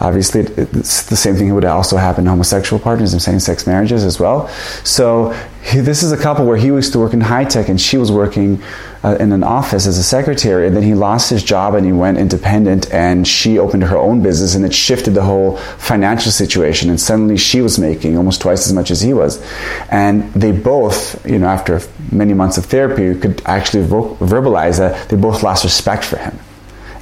Obviously, 0.00 0.40
it's 0.40 1.06
the 1.06 1.16
same 1.16 1.36
thing 1.36 1.54
would 1.54 1.64
also 1.64 1.96
happen 1.96 2.24
to 2.24 2.30
homosexual 2.30 2.80
partners 2.80 3.12
and 3.12 3.22
same 3.22 3.40
sex 3.40 3.66
marriages 3.66 4.04
as 4.04 4.18
well. 4.18 4.48
So, 4.84 5.32
he, 5.62 5.80
this 5.80 6.02
is 6.02 6.12
a 6.12 6.16
couple 6.16 6.46
where 6.46 6.56
he 6.56 6.66
used 6.66 6.92
to 6.92 6.98
work 6.98 7.12
in 7.12 7.20
high 7.20 7.44
tech 7.44 7.68
and 7.68 7.80
she 7.80 7.96
was 7.96 8.10
working 8.10 8.62
uh, 9.04 9.16
in 9.20 9.32
an 9.32 9.42
office 9.42 9.86
as 9.86 9.98
a 9.98 10.02
secretary. 10.02 10.66
And 10.66 10.74
then 10.74 10.82
he 10.82 10.94
lost 10.94 11.30
his 11.30 11.42
job 11.42 11.74
and 11.74 11.84
he 11.84 11.92
went 11.92 12.18
independent 12.18 12.92
and 12.92 13.26
she 13.26 13.58
opened 13.58 13.84
her 13.84 13.96
own 13.96 14.22
business 14.22 14.54
and 14.54 14.64
it 14.64 14.74
shifted 14.74 15.14
the 15.14 15.22
whole 15.22 15.56
financial 15.78 16.32
situation. 16.32 16.90
And 16.90 17.00
suddenly 17.00 17.36
she 17.36 17.60
was 17.60 17.78
making 17.78 18.16
almost 18.16 18.40
twice 18.40 18.66
as 18.66 18.72
much 18.72 18.90
as 18.90 19.00
he 19.00 19.12
was. 19.12 19.42
And 19.90 20.32
they 20.32 20.52
both, 20.52 21.24
you 21.26 21.38
know, 21.38 21.48
after 21.48 21.80
many 22.10 22.34
months 22.34 22.56
of 22.56 22.66
therapy, 22.66 23.18
could 23.18 23.42
actually 23.44 23.84
vo- 23.84 24.16
verbalize 24.16 24.78
that 24.78 25.08
they 25.08 25.16
both 25.16 25.42
lost 25.42 25.64
respect 25.64 26.04
for 26.04 26.16
him 26.16 26.38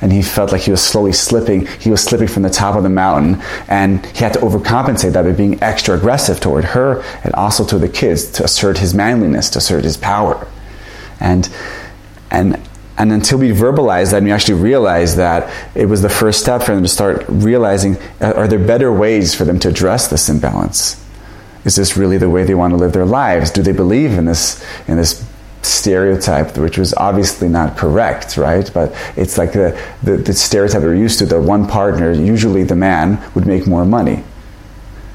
and 0.06 0.12
he 0.12 0.22
felt 0.22 0.52
like 0.52 0.60
he 0.60 0.70
was 0.70 0.80
slowly 0.80 1.10
slipping. 1.10 1.66
He 1.66 1.90
was 1.90 2.00
slipping 2.00 2.28
from 2.28 2.44
the 2.44 2.48
top 2.48 2.76
of 2.76 2.84
the 2.84 2.88
mountain, 2.88 3.42
and 3.66 4.06
he 4.06 4.18
had 4.18 4.34
to 4.34 4.38
overcompensate 4.38 5.14
that 5.14 5.24
by 5.24 5.32
being 5.32 5.60
extra 5.60 5.96
aggressive 5.96 6.38
toward 6.38 6.62
her 6.62 7.02
and 7.24 7.34
also 7.34 7.66
to 7.66 7.76
the 7.76 7.88
kids 7.88 8.30
to 8.30 8.44
assert 8.44 8.78
his 8.78 8.94
manliness, 8.94 9.50
to 9.50 9.58
assert 9.58 9.82
his 9.82 9.96
power. 9.96 10.46
And, 11.18 11.52
and, 12.30 12.62
and 12.96 13.10
until 13.10 13.40
we 13.40 13.50
verbalize 13.50 14.12
that 14.12 14.18
and 14.18 14.26
we 14.26 14.30
actually 14.30 14.60
realize 14.60 15.16
that 15.16 15.52
it 15.74 15.86
was 15.86 16.02
the 16.02 16.08
first 16.08 16.40
step 16.40 16.62
for 16.62 16.72
them 16.72 16.84
to 16.84 16.88
start 16.88 17.24
realizing 17.28 17.96
are 18.20 18.46
there 18.46 18.64
better 18.64 18.92
ways 18.92 19.34
for 19.34 19.44
them 19.44 19.58
to 19.58 19.70
address 19.70 20.06
this 20.06 20.28
imbalance? 20.28 21.04
Is 21.64 21.74
this 21.74 21.96
really 21.96 22.16
the 22.16 22.30
way 22.30 22.44
they 22.44 22.54
want 22.54 22.74
to 22.74 22.76
live 22.76 22.92
their 22.92 23.04
lives? 23.04 23.50
Do 23.50 23.60
they 23.60 23.72
believe 23.72 24.12
in 24.12 24.26
this, 24.26 24.64
in 24.86 24.98
this 24.98 25.25
stereotype, 25.66 26.56
which 26.56 26.78
was 26.78 26.94
obviously 26.94 27.48
not 27.48 27.76
correct, 27.76 28.36
right? 28.36 28.70
But 28.72 28.94
it's 29.16 29.38
like 29.38 29.52
the, 29.52 29.80
the, 30.02 30.16
the 30.16 30.32
stereotype 30.32 30.82
we're 30.82 30.94
used 30.94 31.18
to 31.20 31.26
that 31.26 31.40
one 31.40 31.66
partner, 31.66 32.12
usually 32.12 32.64
the 32.64 32.76
man, 32.76 33.22
would 33.34 33.46
make 33.46 33.66
more 33.66 33.84
money. 33.84 34.24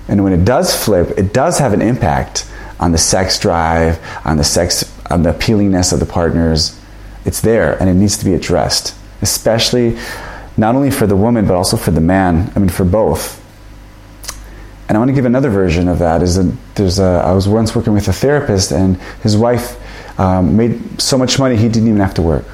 And 0.07 0.23
when 0.23 0.33
it 0.33 0.43
does 0.43 0.75
flip, 0.75 1.17
it 1.17 1.33
does 1.33 1.59
have 1.59 1.73
an 1.73 1.81
impact 1.81 2.49
on 2.79 2.91
the 2.91 2.97
sex 2.97 3.39
drive, 3.39 3.99
on 4.25 4.37
the 4.37 4.43
sex, 4.43 4.83
on 5.09 5.23
the 5.23 5.31
appealingness 5.31 5.93
of 5.93 5.99
the 5.99 6.05
partners. 6.05 6.77
It's 7.25 7.41
there 7.41 7.79
and 7.79 7.89
it 7.89 7.93
needs 7.93 8.17
to 8.17 8.25
be 8.25 8.33
addressed, 8.33 8.95
especially 9.21 9.97
not 10.57 10.75
only 10.75 10.91
for 10.91 11.07
the 11.07 11.15
woman 11.15 11.45
but 11.45 11.55
also 11.55 11.77
for 11.77 11.91
the 11.91 12.01
man. 12.01 12.51
I 12.55 12.59
mean, 12.59 12.69
for 12.69 12.83
both. 12.83 13.39
And 14.91 14.97
I 14.97 14.99
want 14.99 15.07
to 15.07 15.15
give 15.15 15.23
another 15.23 15.49
version 15.49 15.87
of 15.87 15.99
that. 15.99 16.21
Is 16.21 16.35
that 16.35 16.53
there's 16.75 16.99
a, 16.99 17.23
I 17.25 17.31
was 17.31 17.47
once 17.47 17.73
working 17.73 17.93
with 17.93 18.09
a 18.09 18.13
therapist, 18.13 18.73
and 18.73 18.97
his 19.23 19.37
wife 19.37 19.77
um, 20.17 20.57
made 20.57 21.01
so 21.01 21.17
much 21.17 21.39
money 21.39 21.55
he 21.55 21.67
didn't 21.67 21.87
even 21.87 21.99
have 21.99 22.13
to 22.15 22.21
work. 22.21 22.45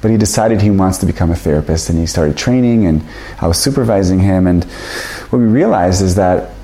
But 0.00 0.10
he 0.10 0.16
decided 0.16 0.62
he 0.62 0.70
wants 0.70 0.98
to 0.98 1.06
become 1.06 1.30
a 1.30 1.36
therapist, 1.36 1.90
and 1.90 1.98
he 1.98 2.06
started 2.06 2.36
training, 2.36 2.86
and 2.86 3.02
I 3.40 3.46
was 3.46 3.58
supervising 3.58 4.20
him. 4.20 4.46
And 4.46 4.64
what 4.64 5.38
we 5.38 5.44
realized 5.44 6.02
is 6.02 6.14
that, 6.14 6.54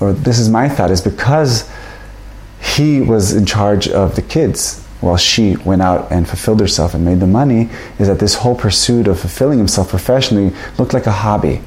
or 0.00 0.12
this 0.12 0.38
is 0.38 0.48
my 0.48 0.68
thought, 0.68 0.90
is 0.90 1.02
because 1.02 1.70
he 2.60 3.00
was 3.00 3.34
in 3.34 3.44
charge 3.44 3.88
of 3.88 4.16
the 4.16 4.22
kids 4.22 4.82
while 5.00 5.18
she 5.18 5.56
went 5.56 5.82
out 5.82 6.10
and 6.10 6.26
fulfilled 6.26 6.60
herself 6.60 6.94
and 6.94 7.04
made 7.04 7.20
the 7.20 7.26
money, 7.26 7.68
is 7.98 8.08
that 8.08 8.18
this 8.18 8.34
whole 8.36 8.54
pursuit 8.54 9.06
of 9.08 9.20
fulfilling 9.20 9.58
himself 9.58 9.90
professionally 9.90 10.56
looked 10.78 10.94
like 10.94 11.06
a 11.06 11.12
hobby 11.12 11.60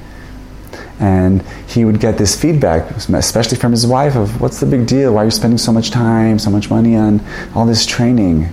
and 0.99 1.41
he 1.67 1.85
would 1.85 1.99
get 1.99 2.17
this 2.17 2.39
feedback, 2.39 2.91
especially 2.91 3.57
from 3.57 3.71
his 3.71 3.87
wife, 3.87 4.15
of 4.15 4.41
what's 4.41 4.59
the 4.59 4.65
big 4.65 4.85
deal? 4.85 5.13
Why 5.13 5.21
are 5.21 5.25
you 5.25 5.31
spending 5.31 5.57
so 5.57 5.71
much 5.71 5.91
time, 5.91 6.39
so 6.39 6.49
much 6.49 6.69
money 6.69 6.97
on 6.97 7.21
all 7.55 7.65
this 7.65 7.85
training? 7.85 8.49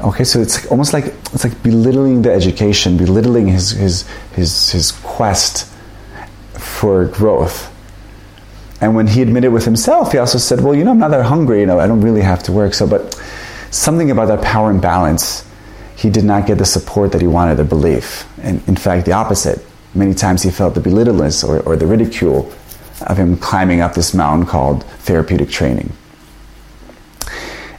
Okay, 0.00 0.24
so 0.24 0.40
it's 0.40 0.64
almost 0.66 0.92
like 0.92 1.06
it's 1.34 1.44
like 1.44 1.60
belittling 1.62 2.22
the 2.22 2.32
education, 2.32 2.96
belittling 2.96 3.48
his 3.48 3.72
his 3.72 4.08
his 4.34 4.70
his 4.70 4.92
quest 4.92 5.70
for 6.54 7.06
growth. 7.06 7.68
And 8.80 8.94
when 8.94 9.08
he 9.08 9.20
admitted 9.20 9.52
with 9.52 9.64
himself, 9.64 10.12
he 10.12 10.18
also 10.18 10.38
said, 10.38 10.60
"Well, 10.60 10.74
you 10.74 10.84
know, 10.84 10.92
I'm 10.92 10.98
not 10.98 11.10
that 11.10 11.26
hungry. 11.26 11.60
You 11.60 11.66
know, 11.66 11.80
I 11.80 11.86
don't 11.86 12.00
really 12.00 12.22
have 12.22 12.42
to 12.44 12.52
work." 12.52 12.74
So, 12.74 12.86
but 12.86 13.20
something 13.72 14.10
about 14.10 14.28
that 14.28 14.40
power 14.40 14.70
imbalance, 14.70 15.44
he 15.96 16.08
did 16.08 16.24
not 16.24 16.46
get 16.46 16.58
the 16.58 16.64
support 16.64 17.12
that 17.12 17.20
he 17.20 17.26
wanted, 17.26 17.56
the 17.56 17.64
belief, 17.64 18.24
and 18.40 18.66
in 18.68 18.76
fact, 18.76 19.04
the 19.04 19.12
opposite 19.12 19.62
Many 19.94 20.14
times 20.14 20.42
he 20.42 20.50
felt 20.50 20.74
the 20.74 20.80
belittleness 20.80 21.42
or, 21.42 21.60
or 21.60 21.76
the 21.76 21.86
ridicule 21.86 22.52
of 23.06 23.16
him 23.16 23.36
climbing 23.36 23.80
up 23.80 23.94
this 23.94 24.14
mountain 24.14 24.46
called 24.46 24.84
therapeutic 24.84 25.50
training. 25.50 25.92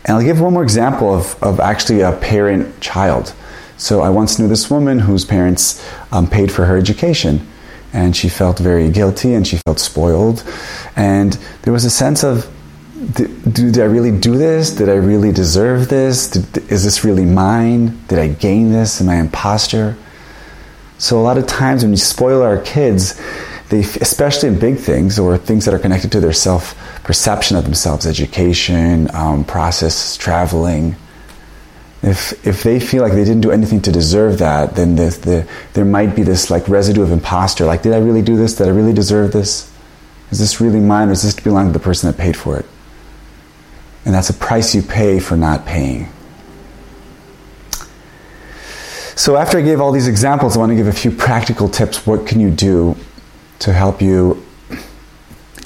And 0.04 0.18
I'll 0.18 0.24
give 0.24 0.42
one 0.42 0.54
more 0.54 0.64
example 0.64 1.14
of, 1.14 1.42
of 1.44 1.60
actually 1.60 2.02
a 2.02 2.12
parent 2.12 2.82
child. 2.82 3.34
So 3.78 4.02
I 4.02 4.10
once 4.10 4.40
knew 4.40 4.48
this 4.48 4.70
woman 4.70 5.00
whose 5.00 5.26
parents 5.26 5.84
um, 6.12 6.28
paid 6.28 6.52
for 6.52 6.66
her 6.66 6.78
education, 6.78 7.48
and 7.94 8.16
she 8.16 8.30
felt 8.30 8.60
very 8.60 8.90
guilty 8.90 9.34
and 9.34 9.48
she 9.48 9.58
felt 9.58 9.80
spoiled. 9.80 10.44
And 10.96 11.34
there 11.64 11.74
was 11.74 11.86
a 11.86 11.90
sense 11.90 12.24
of, 12.24 12.50
did, 13.14 13.54
did 13.54 13.80
I 13.80 13.86
really 13.86 14.12
do 14.12 14.38
this? 14.38 14.72
Did 14.72 14.90
I 14.90 14.96
really 14.96 15.32
deserve 15.32 15.90
this? 15.90 16.30
Did, 16.30 16.72
is 16.72 16.84
this 16.84 17.04
really 17.04 17.26
mine? 17.26 18.00
Did 18.08 18.20
I 18.20 18.28
gain 18.28 18.72
this? 18.72 19.02
Am 19.02 19.10
I 19.10 19.16
imposter? 19.16 19.98
So 21.02 21.20
a 21.20 21.24
lot 21.24 21.40
of 21.40 21.48
times 21.48 21.82
when 21.82 21.90
we 21.90 21.98
spoil 21.98 22.44
our 22.44 22.60
kids, 22.60 23.20
they, 23.70 23.80
especially 23.80 24.50
in 24.50 24.60
big 24.60 24.78
things 24.78 25.18
or 25.18 25.36
things 25.36 25.66
that 25.66 25.74
are 25.74 25.80
connected 25.80 26.12
to 26.12 26.20
their 26.20 26.32
self 26.32 26.78
perception 27.04 27.58
of 27.58 27.64
themselves, 27.64 28.06
education, 28.06 29.10
um, 29.16 29.44
process, 29.44 30.16
traveling. 30.16 30.96
If 32.04 32.46
if 32.46 32.62
they 32.62 32.80
feel 32.80 33.02
like 33.02 33.14
they 33.14 33.24
didn't 33.24 33.42
do 33.42 33.50
anything 33.50 33.82
to 33.82 33.92
deserve 33.92 34.38
that, 34.38 34.76
then 34.76 34.96
the, 34.96 35.10
the, 35.10 35.48
there 35.74 35.86
might 35.86 36.16
be 36.16 36.22
this 36.22 36.52
like 36.52 36.70
residue 36.70 37.02
of 37.02 37.12
imposter. 37.12 37.66
Like, 37.66 37.82
did 37.82 37.94
I 37.94 37.98
really 37.98 38.22
do 38.22 38.38
this? 38.38 38.54
Did 38.54 38.68
I 38.68 38.72
really 38.72 38.94
deserve 38.94 39.32
this? 39.32 39.74
Is 40.30 40.38
this 40.38 40.62
really 40.62 40.80
mine, 40.80 41.08
or 41.08 41.14
does 41.14 41.24
this 41.24 41.34
belong 41.34 41.66
to 41.66 41.74
the 41.74 41.84
person 41.84 42.12
that 42.12 42.18
paid 42.20 42.38
for 42.38 42.60
it? 42.60 42.66
And 44.06 44.14
that's 44.14 44.30
a 44.30 44.36
price 44.36 44.76
you 44.76 44.84
pay 44.84 45.20
for 45.20 45.36
not 45.36 45.66
paying. 45.66 46.10
So 49.16 49.36
after 49.36 49.58
I 49.58 49.62
gave 49.62 49.82
all 49.82 49.92
these 49.92 50.08
examples, 50.08 50.56
I 50.56 50.60
want 50.60 50.72
to 50.72 50.76
give 50.76 50.88
a 50.88 50.94
few 50.94 51.12
practical 51.12 51.68
tips. 51.68 52.06
What 52.06 52.26
can 52.26 52.40
you 52.40 52.50
do 52.50 52.96
to 53.60 53.74
help 53.74 54.02
you 54.02 54.44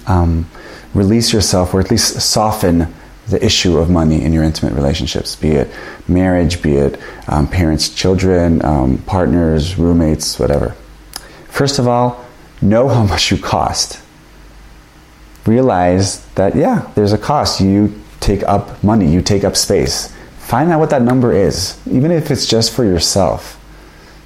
um, 0.08 0.50
release 0.94 1.32
yourself, 1.32 1.74
or 1.74 1.80
at 1.80 1.92
least 1.92 2.20
soften 2.22 2.94
the 3.28 3.44
issue 3.44 3.78
of 3.78 3.90
money 3.90 4.24
in 4.24 4.34
your 4.34 4.44
intimate 4.44 4.74
relationships, 4.74 5.36
be 5.36 5.52
it 5.52 5.70
marriage, 6.08 6.62
be 6.62 6.76
it 6.76 7.00
um, 7.28 7.48
parents, 7.48 7.90
children, 7.90 8.64
um, 8.64 8.98
partners, 9.00 9.78
roommates, 9.78 10.40
whatever. 10.40 10.76
First 11.50 11.80
of 11.80 11.88
all, 11.88 12.24
know 12.62 12.88
how 12.88 13.04
much 13.14 13.32
you 13.32 13.38
cost. 13.38 14.00
Realize 15.46 16.26
that, 16.36 16.56
yeah, 16.56 16.92
there's 16.96 17.14
a 17.14 17.18
cost. 17.18 17.62
You 17.62 18.02
take 18.20 18.44
up 18.44 18.84
money, 18.84 19.12
you 19.12 19.22
take 19.22 19.44
up 19.44 19.56
space. 19.56 20.15
Find 20.46 20.72
out 20.72 20.80
what 20.80 20.92
that 20.92 21.02
number 21.02 21.34
is, 21.34 21.76
even 21.90 22.12
if 22.12 22.30
it's 22.30 22.46
just 22.46 22.72
for 22.72 22.86
yourself. 22.86 23.60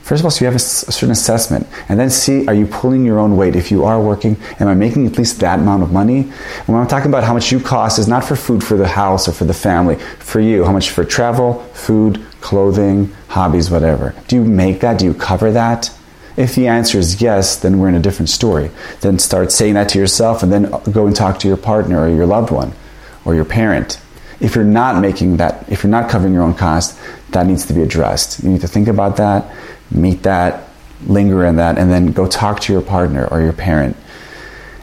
First 0.03 0.19
of 0.19 0.25
all, 0.25 0.31
so 0.31 0.43
you 0.43 0.47
have 0.47 0.55
a, 0.55 0.59
certain 0.59 1.11
assessment, 1.11 1.65
and 1.87 1.97
then 1.97 2.09
see 2.09 2.45
are 2.45 2.53
you 2.53 2.67
pulling 2.67 3.05
your 3.05 3.19
own 3.19 3.37
weight? 3.37 3.55
If 3.55 3.71
you 3.71 3.85
are 3.85 4.01
working, 4.01 4.35
am 4.59 4.67
I 4.67 4.73
making 4.73 5.07
at 5.07 5.17
least 5.17 5.39
that 5.39 5.59
amount 5.59 5.81
of 5.81 5.93
money? 5.93 6.23
When 6.65 6.77
I'm 6.77 6.87
talking 6.87 7.09
about 7.09 7.23
how 7.23 7.33
much 7.33 7.53
you 7.53 7.61
cost, 7.61 7.99
is 7.99 8.09
not 8.09 8.25
for 8.25 8.35
food 8.35 8.65
for 8.65 8.75
the 8.75 8.85
house 8.85 9.29
or 9.29 9.31
for 9.31 9.45
the 9.45 9.53
family, 9.53 9.95
for 9.95 10.41
you. 10.41 10.65
How 10.65 10.73
much 10.73 10.89
for 10.89 11.05
travel, 11.05 11.63
food, 11.73 12.21
clothing, 12.41 13.13
hobbies, 13.29 13.71
whatever. 13.71 14.13
Do 14.27 14.35
you 14.35 14.43
make 14.43 14.81
that? 14.81 14.99
Do 14.99 15.05
you 15.05 15.13
cover 15.13 15.53
that? 15.53 15.89
If 16.35 16.53
the 16.53 16.67
answer 16.67 16.99
is 16.99 17.21
yes, 17.21 17.55
then 17.55 17.79
we're 17.79 17.87
in 17.87 17.95
a 17.95 18.01
different 18.01 18.27
story. 18.27 18.71
Then 18.99 19.19
start 19.19 19.53
saying 19.53 19.75
that 19.75 19.87
to 19.89 19.99
yourself, 19.99 20.43
and 20.43 20.51
then 20.51 20.69
go 20.91 21.07
and 21.07 21.15
talk 21.15 21.39
to 21.39 21.47
your 21.47 21.55
partner 21.55 21.97
or 21.97 22.09
your 22.09 22.25
loved 22.25 22.51
one 22.51 22.73
or 23.23 23.35
your 23.35 23.45
parent 23.45 24.01
if 24.39 24.55
you're 24.55 24.63
not 24.63 25.01
making 25.01 25.37
that, 25.37 25.69
if 25.69 25.83
you're 25.83 25.91
not 25.91 26.09
covering 26.09 26.33
your 26.33 26.43
own 26.43 26.53
cost, 26.53 26.99
that 27.31 27.45
needs 27.45 27.65
to 27.65 27.73
be 27.73 27.81
addressed. 27.81 28.43
You 28.43 28.49
need 28.49 28.61
to 28.61 28.67
think 28.67 28.87
about 28.87 29.17
that, 29.17 29.53
meet 29.91 30.23
that, 30.23 30.69
linger 31.05 31.45
in 31.45 31.57
that, 31.57 31.77
and 31.77 31.91
then 31.91 32.11
go 32.11 32.27
talk 32.27 32.59
to 32.61 32.73
your 32.73 32.81
partner 32.81 33.27
or 33.27 33.41
your 33.41 33.53
parent. 33.53 33.97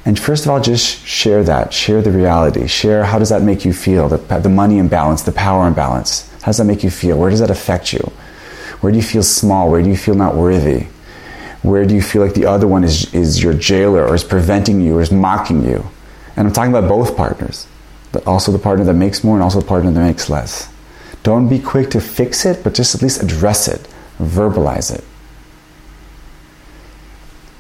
And 0.05 0.19
first 0.19 0.45
of 0.45 0.51
all, 0.51 0.61
just 0.61 1.05
share 1.05 1.43
that, 1.45 1.73
share 1.73 2.01
the 2.01 2.13
reality, 2.13 2.67
share 2.69 3.05
how 3.05 3.19
does 3.19 3.31
that 3.31 3.43
make 3.43 3.65
you 3.65 3.73
feel, 3.73 4.09
the, 4.09 4.19
the 4.39 4.49
money 4.49 4.79
imbalance, 4.79 5.23
the 5.23 5.33
power 5.33 5.67
imbalance. 5.67 6.31
How 6.43 6.47
does 6.47 6.59
that 6.59 6.65
make 6.65 6.85
you 6.85 6.91
feel? 6.91 7.19
Where 7.19 7.31
does 7.31 7.41
that 7.41 7.51
affect 7.51 7.93
you? 7.93 8.13
Where 8.81 8.93
do 8.93 8.99
you 8.99 9.05
feel 9.05 9.25
small? 9.25 9.71
Where 9.71 9.83
do 9.83 9.89
you 9.89 9.97
feel 9.97 10.15
not 10.15 10.37
worthy? 10.37 10.87
Where 11.63 11.85
do 11.85 11.95
you 11.95 12.03
feel 12.03 12.23
like 12.23 12.35
the 12.35 12.47
other 12.47 12.69
one 12.69 12.85
is, 12.85 13.13
is 13.13 13.43
your 13.43 13.55
jailer 13.55 14.07
or 14.07 14.15
is 14.15 14.23
preventing 14.23 14.81
you 14.81 14.99
or 14.99 15.03
is 15.03 15.11
mocking 15.11 15.65
you? 15.65 15.85
And 16.37 16.47
I'm 16.47 16.53
talking 16.53 16.73
about 16.73 16.89
both 16.89 17.17
partners 17.17 17.67
but 18.17 18.27
also 18.27 18.51
the 18.51 18.59
partner 18.59 18.83
that 18.83 18.95
makes 18.95 19.23
more 19.23 19.37
and 19.37 19.43
also 19.43 19.61
the 19.61 19.67
partner 19.67 19.91
that 19.91 20.01
makes 20.01 20.31
less. 20.31 20.73
Don't 21.23 21.51
be 21.51 21.59
quick 21.59 21.91
to 21.91 22.01
fix 22.01 22.47
it, 22.47 22.65
but 22.65 22.73
just 22.73 22.95
at 22.95 23.03
least 23.03 23.23
address 23.23 23.69
it, 23.69 23.87
verbalize 24.19 24.91
it. 24.91 25.05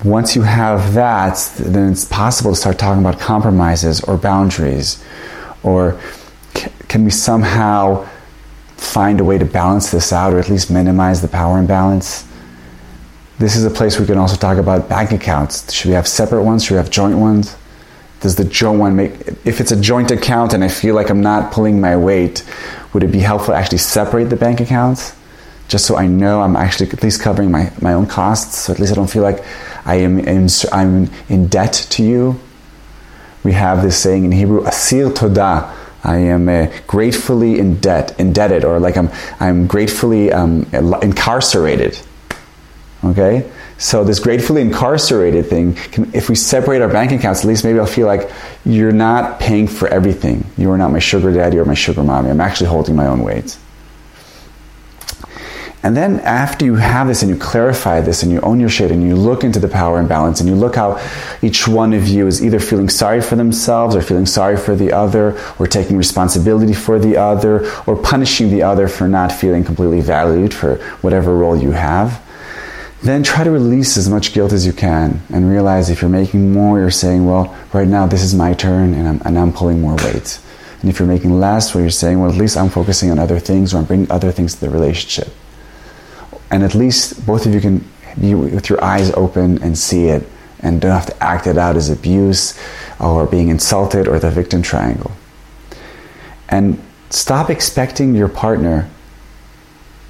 Once 0.02 0.34
you 0.34 0.40
have 0.40 0.94
that, 0.94 1.36
then 1.58 1.92
it's 1.92 2.06
possible 2.06 2.52
to 2.52 2.56
start 2.56 2.78
talking 2.78 3.04
about 3.04 3.20
compromises 3.20 4.00
or 4.04 4.16
boundaries, 4.16 5.04
or 5.62 6.00
can 6.88 7.04
we 7.04 7.10
somehow 7.10 8.08
find 8.78 9.20
a 9.20 9.24
way 9.24 9.36
to 9.36 9.44
balance 9.44 9.90
this 9.90 10.10
out 10.10 10.32
or 10.32 10.38
at 10.38 10.48
least 10.48 10.70
minimize 10.70 11.20
the 11.20 11.28
power 11.28 11.58
imbalance? 11.58 12.26
This 13.38 13.56
is 13.56 13.66
a 13.66 13.70
place 13.70 14.00
we 14.00 14.06
can 14.06 14.16
also 14.16 14.36
talk 14.36 14.56
about 14.56 14.88
bank 14.88 15.12
accounts. 15.12 15.70
Should 15.70 15.88
we 15.88 15.94
have 15.94 16.08
separate 16.08 16.44
ones? 16.44 16.64
Should 16.64 16.76
we 16.76 16.78
have 16.78 16.90
joint 16.90 17.18
ones? 17.18 17.56
Does 18.20 18.36
the 18.36 18.44
joint 18.44 18.78
one 18.78 18.96
make 18.96 19.12
if 19.44 19.60
it's 19.60 19.72
a 19.72 19.80
joint 19.80 20.10
account 20.10 20.52
and 20.52 20.64
i 20.64 20.68
feel 20.68 20.94
like 20.94 21.10
i'm 21.10 21.20
not 21.20 21.52
pulling 21.52 21.80
my 21.80 21.96
weight 21.96 22.44
would 22.92 23.02
it 23.02 23.12
be 23.12 23.18
helpful 23.18 23.52
to 23.52 23.58
actually 23.58 23.78
separate 23.78 24.24
the 24.24 24.36
bank 24.36 24.60
accounts 24.60 25.14
just 25.68 25.86
so 25.86 25.96
i 25.96 26.06
know 26.06 26.40
i'm 26.40 26.56
actually 26.56 26.88
at 26.90 27.02
least 27.02 27.20
covering 27.20 27.50
my, 27.50 27.72
my 27.80 27.92
own 27.92 28.06
costs 28.06 28.58
so 28.58 28.72
at 28.72 28.78
least 28.78 28.92
i 28.92 28.94
don't 28.94 29.10
feel 29.10 29.22
like 29.22 29.44
i 29.84 29.96
am 29.96 30.18
in, 30.18 30.48
i'm 30.72 31.10
in 31.28 31.46
debt 31.48 31.86
to 31.90 32.02
you 32.02 32.38
we 33.44 33.52
have 33.52 33.82
this 33.82 33.98
saying 33.98 34.24
in 34.24 34.32
hebrew 34.32 34.64
asir 34.66 35.10
todah 35.10 35.72
I 36.06 36.18
am 36.18 36.48
uh, 36.48 36.68
gratefully 36.86 37.58
in 37.58 37.80
debt, 37.80 38.14
indebted, 38.20 38.64
or 38.64 38.78
like 38.78 38.96
I'm, 38.96 39.10
I'm 39.40 39.66
gratefully 39.66 40.32
um, 40.32 40.64
incarcerated. 40.72 41.98
Okay? 43.02 43.50
So 43.78 44.04
this 44.04 44.18
gratefully 44.18 44.62
incarcerated 44.62 45.46
thing, 45.46 45.74
can, 45.74 46.10
if 46.14 46.30
we 46.30 46.34
separate 46.34 46.80
our 46.80 46.88
bank 46.88 47.12
accounts, 47.12 47.40
at 47.40 47.46
least 47.46 47.62
maybe 47.62 47.78
I'll 47.78 47.86
feel 47.86 48.06
like 48.06 48.30
you're 48.64 48.92
not 48.92 49.38
paying 49.38 49.68
for 49.68 49.86
everything. 49.88 50.46
You 50.56 50.70
are 50.70 50.78
not 50.78 50.92
my 50.92 50.98
sugar 50.98 51.32
daddy 51.32 51.58
or 51.58 51.66
my 51.66 51.74
sugar 51.74 52.02
mommy. 52.02 52.30
I'm 52.30 52.40
actually 52.40 52.68
holding 52.68 52.96
my 52.96 53.06
own 53.06 53.22
weight. 53.22 53.58
And 55.82 55.96
then 55.96 56.18
after 56.20 56.64
you 56.64 56.74
have 56.74 57.06
this 57.06 57.22
and 57.22 57.30
you 57.30 57.36
clarify 57.36 58.00
this 58.00 58.24
and 58.24 58.32
you 58.32 58.40
own 58.40 58.58
your 58.58 58.68
shit 58.68 58.90
and 58.90 59.04
you 59.04 59.14
look 59.14 59.44
into 59.44 59.60
the 59.60 59.68
power 59.68 60.00
imbalance 60.00 60.40
and 60.40 60.48
you 60.48 60.56
look 60.56 60.74
how 60.74 61.00
each 61.42 61.68
one 61.68 61.92
of 61.92 62.08
you 62.08 62.26
is 62.26 62.44
either 62.44 62.58
feeling 62.58 62.88
sorry 62.88 63.20
for 63.20 63.36
themselves 63.36 63.94
or 63.94 64.02
feeling 64.02 64.26
sorry 64.26 64.56
for 64.56 64.74
the 64.74 64.92
other 64.92 65.40
or 65.60 65.68
taking 65.68 65.96
responsibility 65.96 66.72
for 66.72 66.98
the 66.98 67.16
other 67.16 67.70
or 67.86 67.94
punishing 67.94 68.50
the 68.50 68.62
other 68.62 68.88
for 68.88 69.06
not 69.06 69.30
feeling 69.30 69.62
completely 69.62 70.00
valued 70.00 70.52
for 70.52 70.76
whatever 71.02 71.36
role 71.36 71.56
you 71.56 71.70
have, 71.70 72.20
then 73.06 73.22
try 73.22 73.44
to 73.44 73.50
release 73.50 73.96
as 73.96 74.08
much 74.08 74.32
guilt 74.32 74.52
as 74.52 74.66
you 74.66 74.72
can 74.72 75.22
and 75.32 75.50
realize 75.50 75.90
if 75.90 76.00
you're 76.00 76.10
making 76.10 76.52
more, 76.52 76.78
you're 76.78 76.90
saying, 76.90 77.26
well, 77.26 77.56
right 77.72 77.88
now 77.88 78.06
this 78.06 78.22
is 78.22 78.34
my 78.34 78.54
turn 78.54 78.94
and 78.94 79.08
I'm, 79.08 79.22
and 79.24 79.38
I'm 79.38 79.52
pulling 79.52 79.80
more 79.80 79.96
weight. 79.96 80.40
And 80.80 80.90
if 80.90 80.98
you're 80.98 81.08
making 81.08 81.38
less, 81.40 81.74
where 81.74 81.82
you're 81.82 81.90
saying, 81.90 82.20
well, 82.20 82.30
at 82.30 82.36
least 82.36 82.56
I'm 82.56 82.68
focusing 82.68 83.10
on 83.10 83.18
other 83.18 83.38
things 83.38 83.74
or 83.74 83.78
I'm 83.78 83.84
bringing 83.84 84.10
other 84.10 84.30
things 84.30 84.54
to 84.54 84.60
the 84.60 84.70
relationship 84.70 85.28
and 86.50 86.62
at 86.62 86.74
least 86.74 87.26
both 87.26 87.46
of 87.46 87.54
you 87.54 87.60
can 87.60 87.84
be 88.20 88.34
with 88.34 88.70
your 88.70 88.82
eyes 88.82 89.10
open 89.12 89.62
and 89.62 89.76
see 89.76 90.06
it 90.06 90.26
and 90.60 90.80
don't 90.80 90.92
have 90.92 91.06
to 91.06 91.22
act 91.22 91.46
it 91.46 91.58
out 91.58 91.76
as 91.76 91.90
abuse 91.90 92.58
or 92.98 93.26
being 93.26 93.48
insulted 93.48 94.08
or 94.08 94.18
the 94.18 94.30
victim 94.30 94.62
triangle. 94.62 95.12
And 96.48 96.82
stop 97.10 97.50
expecting 97.50 98.14
your 98.14 98.28
partner 98.28 98.88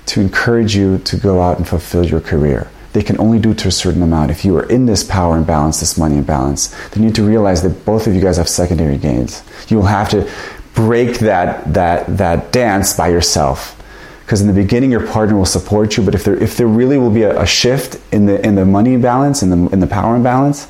to 0.06 0.20
encourage 0.20 0.76
you 0.76 0.98
to 0.98 1.16
go 1.16 1.40
out 1.40 1.56
and 1.58 1.66
fulfill 1.66 2.06
your 2.06 2.20
career. 2.20 2.70
They 2.96 3.02
can 3.02 3.20
only 3.20 3.38
do 3.38 3.52
to 3.52 3.68
a 3.68 3.70
certain 3.70 4.02
amount. 4.02 4.30
If 4.30 4.42
you 4.42 4.56
are 4.56 4.64
in 4.70 4.86
this 4.86 5.04
power 5.04 5.36
imbalance, 5.36 5.80
this 5.80 5.98
money 5.98 6.16
imbalance, 6.16 6.68
then 6.68 7.02
you 7.02 7.10
need 7.10 7.14
to 7.16 7.22
realize 7.22 7.60
that 7.60 7.84
both 7.84 8.06
of 8.06 8.14
you 8.14 8.22
guys 8.22 8.38
have 8.38 8.48
secondary 8.48 8.96
gains. 8.96 9.42
You 9.68 9.76
will 9.76 9.84
have 9.84 10.08
to 10.12 10.26
break 10.72 11.18
that, 11.18 11.74
that, 11.74 12.16
that 12.16 12.52
dance 12.52 12.96
by 12.96 13.08
yourself 13.08 13.78
because 14.24 14.40
in 14.40 14.46
the 14.46 14.54
beginning 14.54 14.90
your 14.90 15.06
partner 15.06 15.36
will 15.36 15.44
support 15.44 15.98
you 15.98 16.04
but 16.04 16.14
if 16.14 16.24
there 16.24 16.34
if 16.42 16.56
there 16.56 16.66
really 16.66 16.96
will 16.96 17.10
be 17.10 17.22
a, 17.22 17.42
a 17.42 17.46
shift 17.46 18.00
in 18.12 18.24
the 18.24 18.44
in 18.44 18.54
the 18.54 18.64
money 18.64 18.96
balance 18.96 19.42
in 19.42 19.50
the 19.50 19.72
in 19.72 19.78
the 19.78 19.86
power 19.86 20.16
imbalance 20.16 20.66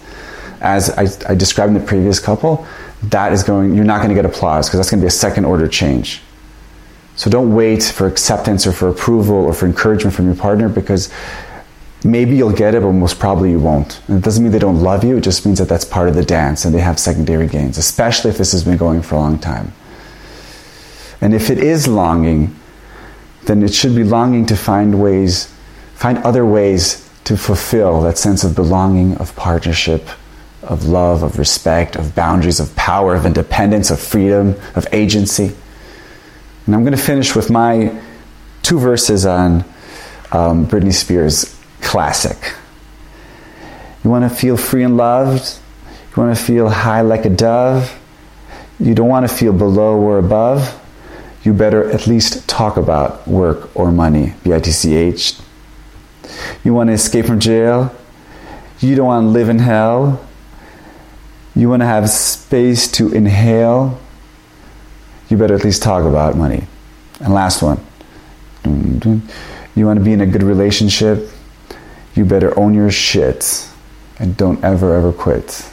as 0.60 0.90
I, 0.90 1.06
I 1.30 1.34
described 1.34 1.68
in 1.68 1.74
the 1.74 1.86
previous 1.86 2.18
couple 2.20 2.66
that 3.04 3.32
is 3.32 3.42
going 3.42 3.74
you're 3.74 3.84
not 3.84 3.98
going 4.02 4.10
to 4.10 4.14
get 4.14 4.26
applause 4.26 4.68
because 4.68 4.78
that's 4.78 4.90
going 4.90 5.00
to 5.00 5.04
be 5.04 5.08
a 5.08 5.10
second 5.10 5.46
order 5.46 5.66
change 5.68 6.20
so 7.16 7.30
don't 7.30 7.54
wait 7.54 7.82
for 7.82 8.06
acceptance 8.06 8.66
or 8.66 8.72
for 8.72 8.88
approval 8.88 9.36
or 9.36 9.54
for 9.54 9.64
encouragement 9.64 10.14
from 10.14 10.26
your 10.26 10.36
partner 10.36 10.68
because 10.68 11.10
maybe 12.06 12.36
you'll 12.36 12.52
get 12.52 12.74
it 12.74 12.82
but 12.82 12.92
most 12.92 13.18
probably 13.18 13.50
you 13.50 13.58
won't. 13.58 14.00
And 14.08 14.18
it 14.18 14.24
doesn't 14.24 14.42
mean 14.42 14.52
they 14.52 14.58
don't 14.58 14.80
love 14.80 15.04
you 15.04 15.16
it 15.16 15.22
just 15.22 15.44
means 15.44 15.58
that 15.58 15.68
that's 15.68 15.84
part 15.84 16.08
of 16.08 16.14
the 16.14 16.24
dance 16.24 16.64
and 16.64 16.74
they 16.74 16.80
have 16.80 16.98
secondary 16.98 17.46
gains 17.46 17.78
especially 17.78 18.30
if 18.30 18.38
this 18.38 18.52
has 18.52 18.64
been 18.64 18.76
going 18.76 19.02
for 19.02 19.16
a 19.16 19.18
long 19.18 19.38
time. 19.38 19.72
And 21.20 21.34
if 21.34 21.50
it 21.50 21.58
is 21.58 21.88
longing 21.88 22.54
then 23.46 23.62
it 23.62 23.72
should 23.72 23.94
be 23.94 24.04
longing 24.04 24.44
to 24.46 24.56
find 24.56 25.00
ways, 25.00 25.52
find 25.94 26.18
other 26.18 26.44
ways 26.44 27.08
to 27.24 27.36
fulfill 27.36 28.02
that 28.02 28.18
sense 28.18 28.44
of 28.44 28.54
belonging, 28.54 29.16
of 29.16 29.34
partnership, 29.36 30.08
of 30.62 30.86
love, 30.86 31.22
of 31.22 31.38
respect, 31.38 31.96
of 31.96 32.14
boundaries, 32.14 32.60
of 32.60 32.74
power, 32.76 33.14
of 33.14 33.24
independence, 33.24 33.90
of 33.90 34.00
freedom, 34.00 34.54
of 34.74 34.86
agency. 34.92 35.54
And 36.66 36.74
I'm 36.74 36.82
going 36.82 36.96
to 36.96 37.02
finish 37.02 37.34
with 37.34 37.50
my 37.50 38.00
two 38.62 38.78
verses 38.78 39.24
on 39.24 39.64
um, 40.32 40.66
Britney 40.66 40.92
Spears' 40.92 41.55
classic. 41.86 42.54
You 44.02 44.10
want 44.10 44.30
to 44.30 44.34
feel 44.34 44.56
free 44.56 44.82
and 44.82 44.96
loved? 44.96 45.58
You 46.10 46.22
want 46.22 46.36
to 46.36 46.42
feel 46.42 46.68
high 46.68 47.00
like 47.00 47.24
a 47.24 47.30
dove? 47.30 47.96
You 48.78 48.94
don't 48.94 49.08
want 49.08 49.28
to 49.28 49.34
feel 49.34 49.52
below 49.52 49.96
or 49.96 50.18
above? 50.18 50.82
you 51.46 51.54
better 51.54 51.88
at 51.92 52.08
least 52.08 52.46
talk 52.48 52.76
about 52.76 53.26
work 53.28 53.74
or 53.76 53.92
money, 53.92 54.34
B-I-T-C-H. 54.42 55.36
You 56.64 56.74
want 56.74 56.88
to 56.88 56.94
escape 56.94 57.24
from 57.24 57.38
jail? 57.38 57.94
You 58.80 58.96
don't 58.96 59.06
want 59.06 59.24
to 59.26 59.28
live 59.28 59.48
in 59.48 59.60
hell? 59.60 60.26
You 61.54 61.70
want 61.70 61.82
to 61.82 61.86
have 61.86 62.10
space 62.10 62.90
to 62.92 63.12
inhale? 63.12 63.98
You 65.28 65.36
better 65.36 65.54
at 65.54 65.62
least 65.62 65.84
talk 65.84 66.04
about 66.04 66.36
money. 66.36 66.66
And 67.20 67.32
last 67.32 67.62
one. 67.62 67.80
You 68.64 69.86
want 69.86 69.98
to 70.00 70.04
be 70.04 70.12
in 70.12 70.20
a 70.20 70.26
good 70.26 70.42
relationship? 70.42 71.30
You 72.16 72.24
better 72.24 72.58
own 72.58 72.74
your 72.74 72.90
shit 72.90 73.68
and 74.18 74.36
don't 74.36 74.64
ever, 74.64 74.96
ever 74.96 75.12
quit. 75.12 75.70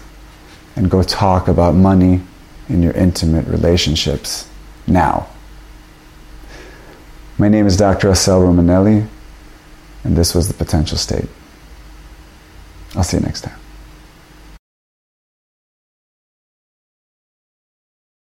And 0.76 0.92
go 0.92 1.02
talk 1.02 1.48
about 1.48 1.74
money 1.74 2.22
in 2.68 2.84
your 2.84 2.92
intimate 2.94 3.48
relationships 3.48 4.48
now. 4.86 5.28
My 7.38 7.48
name 7.48 7.66
is 7.66 7.78
Dr. 7.78 8.10
Assael 8.10 8.42
Romanelli, 8.42 9.08
and 10.04 10.16
this 10.16 10.36
was 10.36 10.50
The 10.50 10.54
Potential 10.54 10.98
State. 10.98 11.30
I'll 12.96 13.04
see 13.04 13.18
you 13.18 13.24
next 13.24 13.42
time. 13.42 13.62